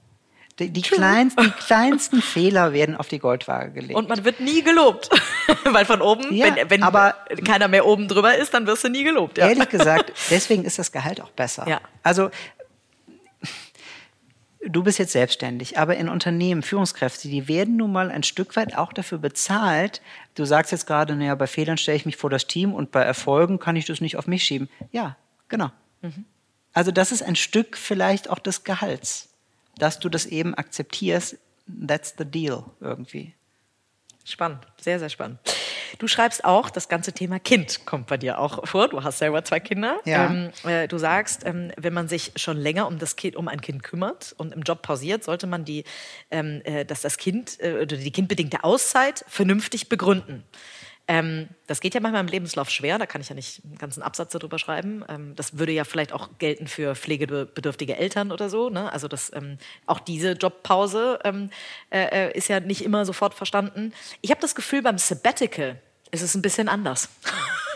[0.60, 3.96] Die, die kleinsten, die kleinsten Fehler werden auf die Goldwaage gelegt.
[3.96, 5.10] Und man wird nie gelobt.
[5.66, 8.90] Weil von oben, ja, wenn, wenn aber, keiner mehr oben drüber ist, dann wirst du
[8.90, 9.38] nie gelobt.
[9.38, 9.50] Ja.
[9.50, 11.68] Ehrlich gesagt, deswegen ist das Gehalt auch besser.
[11.68, 11.82] Ja.
[12.04, 12.30] Also,
[14.68, 18.78] du bist jetzt selbstständig, aber in Unternehmen, Führungskräfte, die werden nun mal ein Stück weit
[18.78, 20.02] auch dafür bezahlt.
[20.36, 23.02] Du sagst jetzt gerade, naja, bei Fehlern stelle ich mich vor das Team und bei
[23.02, 24.70] Erfolgen kann ich das nicht auf mich schieben.
[24.92, 25.18] Ja,
[25.50, 25.72] genau.
[26.02, 26.26] Mhm.
[26.74, 29.30] Also das ist ein Stück vielleicht auch des Gehalts
[29.78, 31.38] dass du das eben akzeptierst,
[31.88, 33.34] that's the deal irgendwie.
[34.24, 35.40] Spannend, sehr, sehr spannend.
[36.00, 38.90] Du schreibst auch, das ganze Thema Kind kommt bei dir auch vor.
[38.90, 40.00] Du hast selber zwei Kinder.
[40.06, 40.26] Ja.
[40.26, 43.62] Ähm, äh, du sagst, ähm, wenn man sich schon länger um das Kind, um ein
[43.62, 45.84] Kind kümmert und im Job pausiert, sollte man die,
[46.32, 50.44] ähm, äh, dass das Kind äh, oder die kindbedingte Auszeit vernünftig begründen.
[51.08, 54.02] Ähm, das geht ja manchmal im Lebenslauf schwer, da kann ich ja nicht einen ganzen
[54.02, 55.04] Absatz darüber schreiben.
[55.10, 58.70] Ähm, das würde ja vielleicht auch gelten für pflegebedürftige Eltern oder so.
[58.70, 58.92] Ne?
[58.92, 61.50] Also das, ähm, auch diese Jobpause ähm,
[61.90, 63.94] äh, äh, ist ja nicht immer sofort verstanden.
[64.22, 65.78] Ich habe das Gefühl, beim Sabbatical
[66.12, 67.10] ist es ein bisschen anders.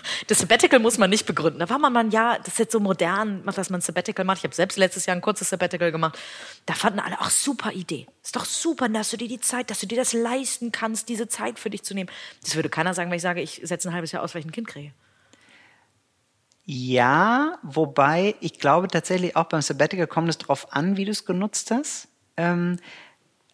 [0.28, 1.60] Das Sabbatical muss man nicht begründen.
[1.60, 4.40] Da war man mal, ja, das ist jetzt so modern, dass man Sabbatical macht.
[4.40, 6.18] Ich habe selbst letztes Jahr ein kurzes Sabbatical gemacht.
[6.66, 8.08] Da fanden alle, ach, super Idee.
[8.24, 11.28] Ist doch super, dass du dir die Zeit, dass du dir das leisten kannst, diese
[11.28, 12.10] Zeit für dich zu nehmen.
[12.44, 14.48] Das würde keiner sagen, wenn ich sage, ich setze ein halbes Jahr aus, weil ich
[14.48, 14.92] ein Kind kriege.
[16.70, 21.24] Ja, wobei ich glaube tatsächlich auch beim Sabbatical kommt es darauf an, wie du es
[21.24, 22.10] genutzt hast.
[22.36, 22.78] Ähm,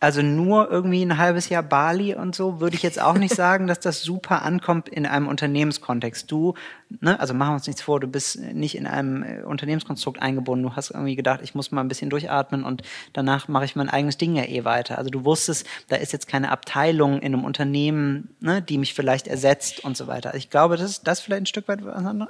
[0.03, 3.67] also nur irgendwie ein halbes Jahr Bali und so, würde ich jetzt auch nicht sagen,
[3.67, 6.29] dass das super ankommt in einem Unternehmenskontext.
[6.29, 6.55] Du,
[6.99, 10.67] ne, also machen wir uns nichts vor, du bist nicht in einem äh, Unternehmenskonstrukt eingebunden.
[10.67, 12.81] Du hast irgendwie gedacht, ich muss mal ein bisschen durchatmen und
[13.13, 14.97] danach mache ich mein eigenes Ding ja eh weiter.
[14.97, 19.27] Also du wusstest, da ist jetzt keine Abteilung in einem Unternehmen, ne, die mich vielleicht
[19.27, 20.31] ersetzt und so weiter.
[20.31, 21.79] Also ich glaube, das ist das vielleicht ein Stück weit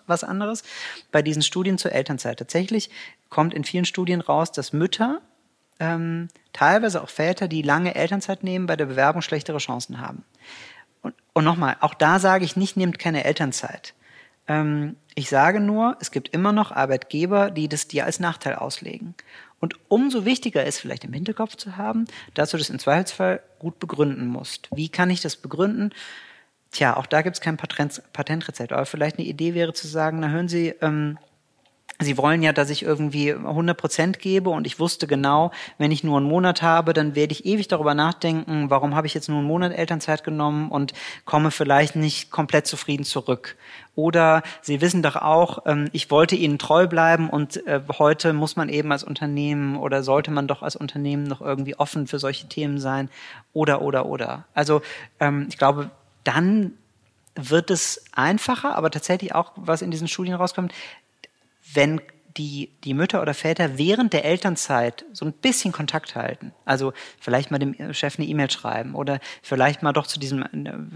[0.05, 0.61] was anderes.
[1.11, 2.37] Bei diesen Studien zur Elternzeit.
[2.37, 2.91] Tatsächlich
[3.31, 5.21] kommt in vielen Studien raus, dass Mütter
[5.83, 10.23] ähm, teilweise auch Väter, die lange Elternzeit nehmen, bei der Bewerbung schlechtere Chancen haben.
[11.01, 13.93] Und, und nochmal, auch da sage ich nicht, nehmt keine Elternzeit.
[14.47, 19.13] Ähm, ich sage nur, es gibt immer noch Arbeitgeber, die das dir als Nachteil auslegen.
[19.59, 23.79] Und umso wichtiger ist vielleicht im Hinterkopf zu haben, dass du das im Zweifelsfall gut
[23.79, 24.69] begründen musst.
[24.73, 25.91] Wie kann ich das begründen?
[26.71, 28.71] Tja, auch da gibt es kein Patentrezept.
[28.71, 31.17] Aber vielleicht eine Idee wäre zu sagen, na hören Sie, ähm,
[31.99, 36.03] Sie wollen ja, dass ich irgendwie 100 Prozent gebe und ich wusste genau, wenn ich
[36.03, 39.39] nur einen Monat habe, dann werde ich ewig darüber nachdenken, warum habe ich jetzt nur
[39.39, 40.93] einen Monat Elternzeit genommen und
[41.25, 43.55] komme vielleicht nicht komplett zufrieden zurück.
[43.95, 48.55] Oder Sie wissen doch auch, ähm, ich wollte Ihnen treu bleiben und äh, heute muss
[48.55, 52.47] man eben als Unternehmen oder sollte man doch als Unternehmen noch irgendwie offen für solche
[52.47, 53.09] Themen sein.
[53.53, 54.45] Oder, oder, oder.
[54.55, 54.81] Also
[55.19, 55.91] ähm, ich glaube,
[56.23, 56.73] dann
[57.35, 60.73] wird es einfacher, aber tatsächlich auch, was in diesen Studien rauskommt,
[61.73, 62.01] wenn
[62.37, 66.51] die, die Mütter oder Väter während der Elternzeit so ein bisschen Kontakt halten.
[66.65, 70.43] Also vielleicht mal dem Chef eine E-Mail schreiben oder vielleicht mal doch zu diesem,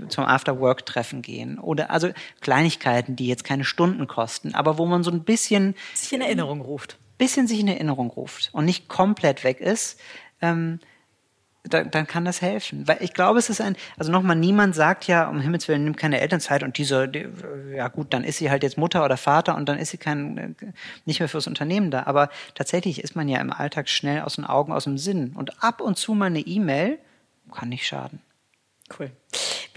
[0.10, 2.10] zum After-Work-Treffen gehen oder also
[2.42, 6.62] Kleinigkeiten, die jetzt keine Stunden kosten, aber wo man so ein bisschen sich in Erinnerung
[6.62, 6.98] ruft.
[7.18, 10.00] Bisschen sich in Erinnerung ruft und nicht komplett weg ist.
[10.42, 10.80] Ähm,
[11.70, 12.88] dann, dann kann das helfen.
[12.88, 15.96] Weil ich glaube, es ist ein, also nochmal, niemand sagt ja, um Himmels Willen, nimm
[15.96, 17.28] keine Elternzeit und diese, die,
[17.76, 20.56] ja gut, dann ist sie halt jetzt Mutter oder Vater und dann ist sie kein,
[21.06, 22.04] nicht mehr fürs Unternehmen da.
[22.04, 25.34] Aber tatsächlich ist man ja im Alltag schnell aus den Augen, aus dem Sinn.
[25.36, 27.00] Und ab und zu mal eine E-Mail
[27.52, 28.22] kann nicht schaden.
[28.98, 29.12] Cool.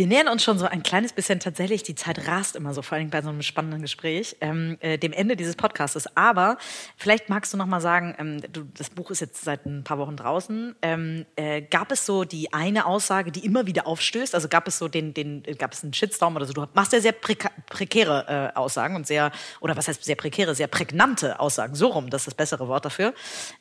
[0.00, 2.96] Wir nähern uns schon so ein kleines bisschen tatsächlich, die Zeit rast immer so, vor
[2.96, 6.16] allem bei so einem spannenden Gespräch, ähm, äh, dem Ende dieses Podcasts.
[6.16, 6.56] Aber
[6.96, 9.98] vielleicht magst du noch mal sagen, ähm, du, das Buch ist jetzt seit ein paar
[9.98, 10.74] Wochen draußen.
[10.80, 14.34] Ähm, äh, gab es so die eine Aussage, die immer wieder aufstößt?
[14.34, 16.54] Also gab es so den, den gab es einen Shitstorm oder so?
[16.54, 19.30] Du machst ja sehr preka prekäre äh, Aussagen und sehr,
[19.60, 21.74] oder was heißt sehr prekäre, sehr prägnante Aussagen.
[21.74, 23.12] So rum, das ist das bessere Wort dafür.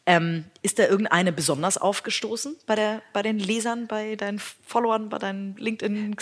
[0.05, 5.17] Ähm, ist da irgendeine besonders aufgestoßen bei, der, bei den Lesern, bei deinen Followern, bei
[5.17, 5.57] deinen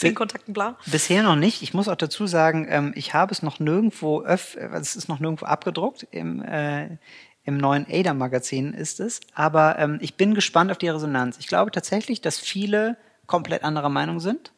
[0.07, 0.77] LinkedIn, Xing-Kontakten, bla?
[0.85, 1.61] Bisher noch nicht.
[1.61, 5.19] Ich muss auch dazu sagen, ähm, ich habe es noch nirgendwo, öff, es ist noch
[5.19, 6.07] nirgendwo abgedruckt.
[6.11, 6.97] Im, äh,
[7.43, 9.21] im neuen Ada-Magazin ist es.
[9.33, 11.37] Aber ähm, ich bin gespannt auf die Resonanz.
[11.39, 14.51] Ich glaube tatsächlich, dass viele komplett anderer Meinung sind.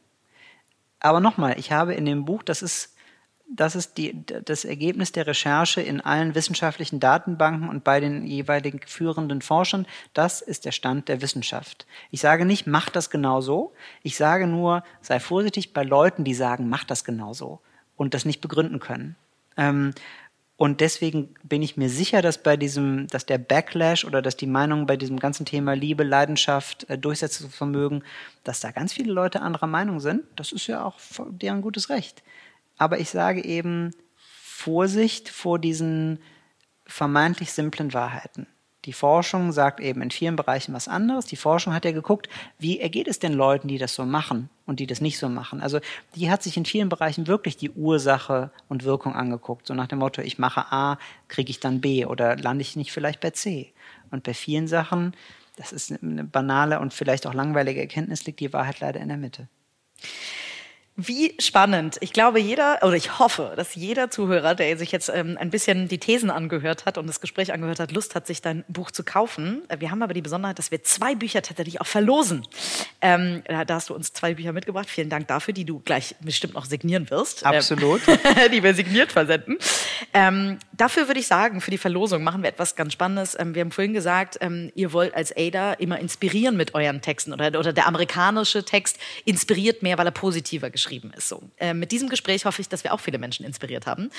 [1.00, 2.95] Aber nochmal, ich habe in dem Buch, das ist
[3.52, 8.80] das ist die, das Ergebnis der Recherche in allen wissenschaftlichen Datenbanken und bei den jeweiligen
[8.86, 9.88] führenden Forschern.
[10.14, 11.88] Das ist der Stand der Wissenschaft.
[12.12, 13.74] Ich sage nicht, mach das genau so.
[14.04, 17.60] Ich sage nur, sei vorsichtig bei Leuten, die sagen, mach das genau so
[17.95, 19.16] und das nicht begründen können.
[19.58, 19.93] Ähm,
[20.56, 24.45] und deswegen bin ich mir sicher, dass bei diesem, dass der Backlash oder dass die
[24.45, 28.04] Meinung bei diesem ganzen Thema Liebe, Leidenschaft, äh, Durchsetzungsvermögen,
[28.43, 30.24] dass da ganz viele Leute anderer Meinung sind.
[30.36, 32.22] Das ist ja auch deren gutes Recht.
[32.80, 36.19] Aber ich sage eben Vorsicht vor diesen
[36.88, 38.47] vermeintlich simplen Wahrheiten.
[38.86, 41.25] Die Forschung sagt eben in vielen Bereichen was anderes.
[41.25, 44.80] Die Forschung hat ja geguckt, wie ergeht es den Leuten, die das so machen und
[44.80, 45.61] die das nicht so machen.
[45.61, 45.80] Also
[46.15, 49.67] die hat sich in vielen Bereichen wirklich die Ursache und Wirkung angeguckt.
[49.67, 52.93] So nach dem Motto, ich mache A, kriege ich dann B oder lande ich nicht
[52.93, 53.73] vielleicht bei C.
[54.11, 55.13] Und bei vielen Sachen,
[55.57, 59.17] das ist eine banale und vielleicht auch langweilige Erkenntnis, liegt die Wahrheit leider in der
[59.17, 59.49] Mitte.
[61.02, 61.95] Wie spannend.
[62.02, 65.88] Ich glaube, jeder, oder ich hoffe, dass jeder Zuhörer, der sich jetzt ähm, ein bisschen
[65.88, 69.06] die Thesen angehört hat und das Gespräch angehört hat, Lust hat, sich dein Buch zu
[69.06, 69.62] kaufen.
[69.70, 72.45] Äh, wir haben aber die Besonderheit, dass wir zwei Bücher tatsächlich auch verlosen.
[73.00, 74.89] Ähm, da, hast du uns zwei Bücher mitgebracht.
[74.89, 77.45] Vielen Dank dafür, die du gleich bestimmt noch signieren wirst.
[77.45, 78.02] Absolut.
[78.06, 78.18] Ähm,
[78.52, 79.58] die wir signiert versenden.
[80.14, 83.39] Ähm, dafür würde ich sagen, für die Verlosung machen wir etwas ganz Spannendes.
[83.39, 87.32] Ähm, wir haben vorhin gesagt, ähm, ihr wollt als Ada immer inspirieren mit euren Texten
[87.32, 91.30] oder, oder der amerikanische Text inspiriert mehr, weil er positiver geschrieben geschrieben ist.
[91.30, 91.42] So.
[91.58, 94.10] Äh, mit diesem Gespräch hoffe ich, dass wir auch viele Menschen inspiriert haben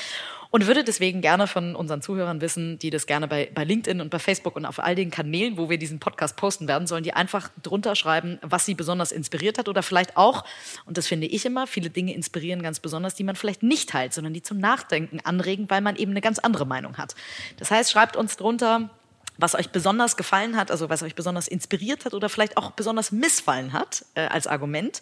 [0.50, 4.10] und würde deswegen gerne von unseren Zuhörern wissen, die das gerne bei, bei LinkedIn und
[4.10, 7.12] bei Facebook und auf all den Kanälen, wo wir diesen Podcast posten werden, sollen die
[7.12, 10.44] einfach drunter schreiben, was sie besonders inspiriert hat oder vielleicht auch,
[10.86, 14.14] und das finde ich immer, viele Dinge inspirieren ganz besonders, die man vielleicht nicht teilt,
[14.14, 17.14] sondern die zum Nachdenken anregen, weil man eben eine ganz andere Meinung hat.
[17.58, 18.90] Das heißt, schreibt uns drunter,
[19.40, 23.12] was euch besonders gefallen hat, also was euch besonders inspiriert hat oder vielleicht auch besonders
[23.12, 25.00] missfallen hat äh, als Argument.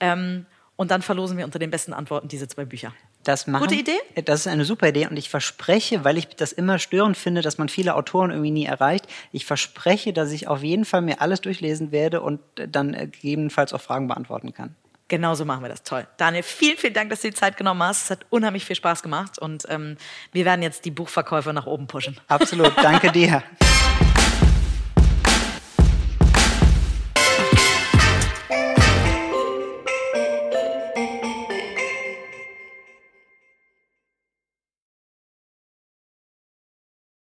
[0.00, 0.46] Ähm,
[0.82, 2.92] und dann verlosen wir unter den besten Antworten diese zwei Bücher.
[3.24, 3.98] Das machen, Gute Idee?
[4.24, 7.56] Das ist eine super Idee und ich verspreche, weil ich das immer störend finde, dass
[7.56, 11.40] man viele Autoren irgendwie nie erreicht, ich verspreche, dass ich auf jeden Fall mir alles
[11.40, 14.74] durchlesen werde und dann gegebenenfalls auch Fragen beantworten kann.
[15.08, 15.82] Genauso machen wir das.
[15.82, 16.06] Toll.
[16.16, 18.04] Daniel, vielen, vielen Dank, dass du die Zeit genommen hast.
[18.04, 19.96] Es hat unheimlich viel Spaß gemacht und ähm,
[20.32, 22.18] wir werden jetzt die Buchverkäufe nach oben pushen.
[22.28, 22.72] Absolut.
[22.82, 23.42] Danke dir.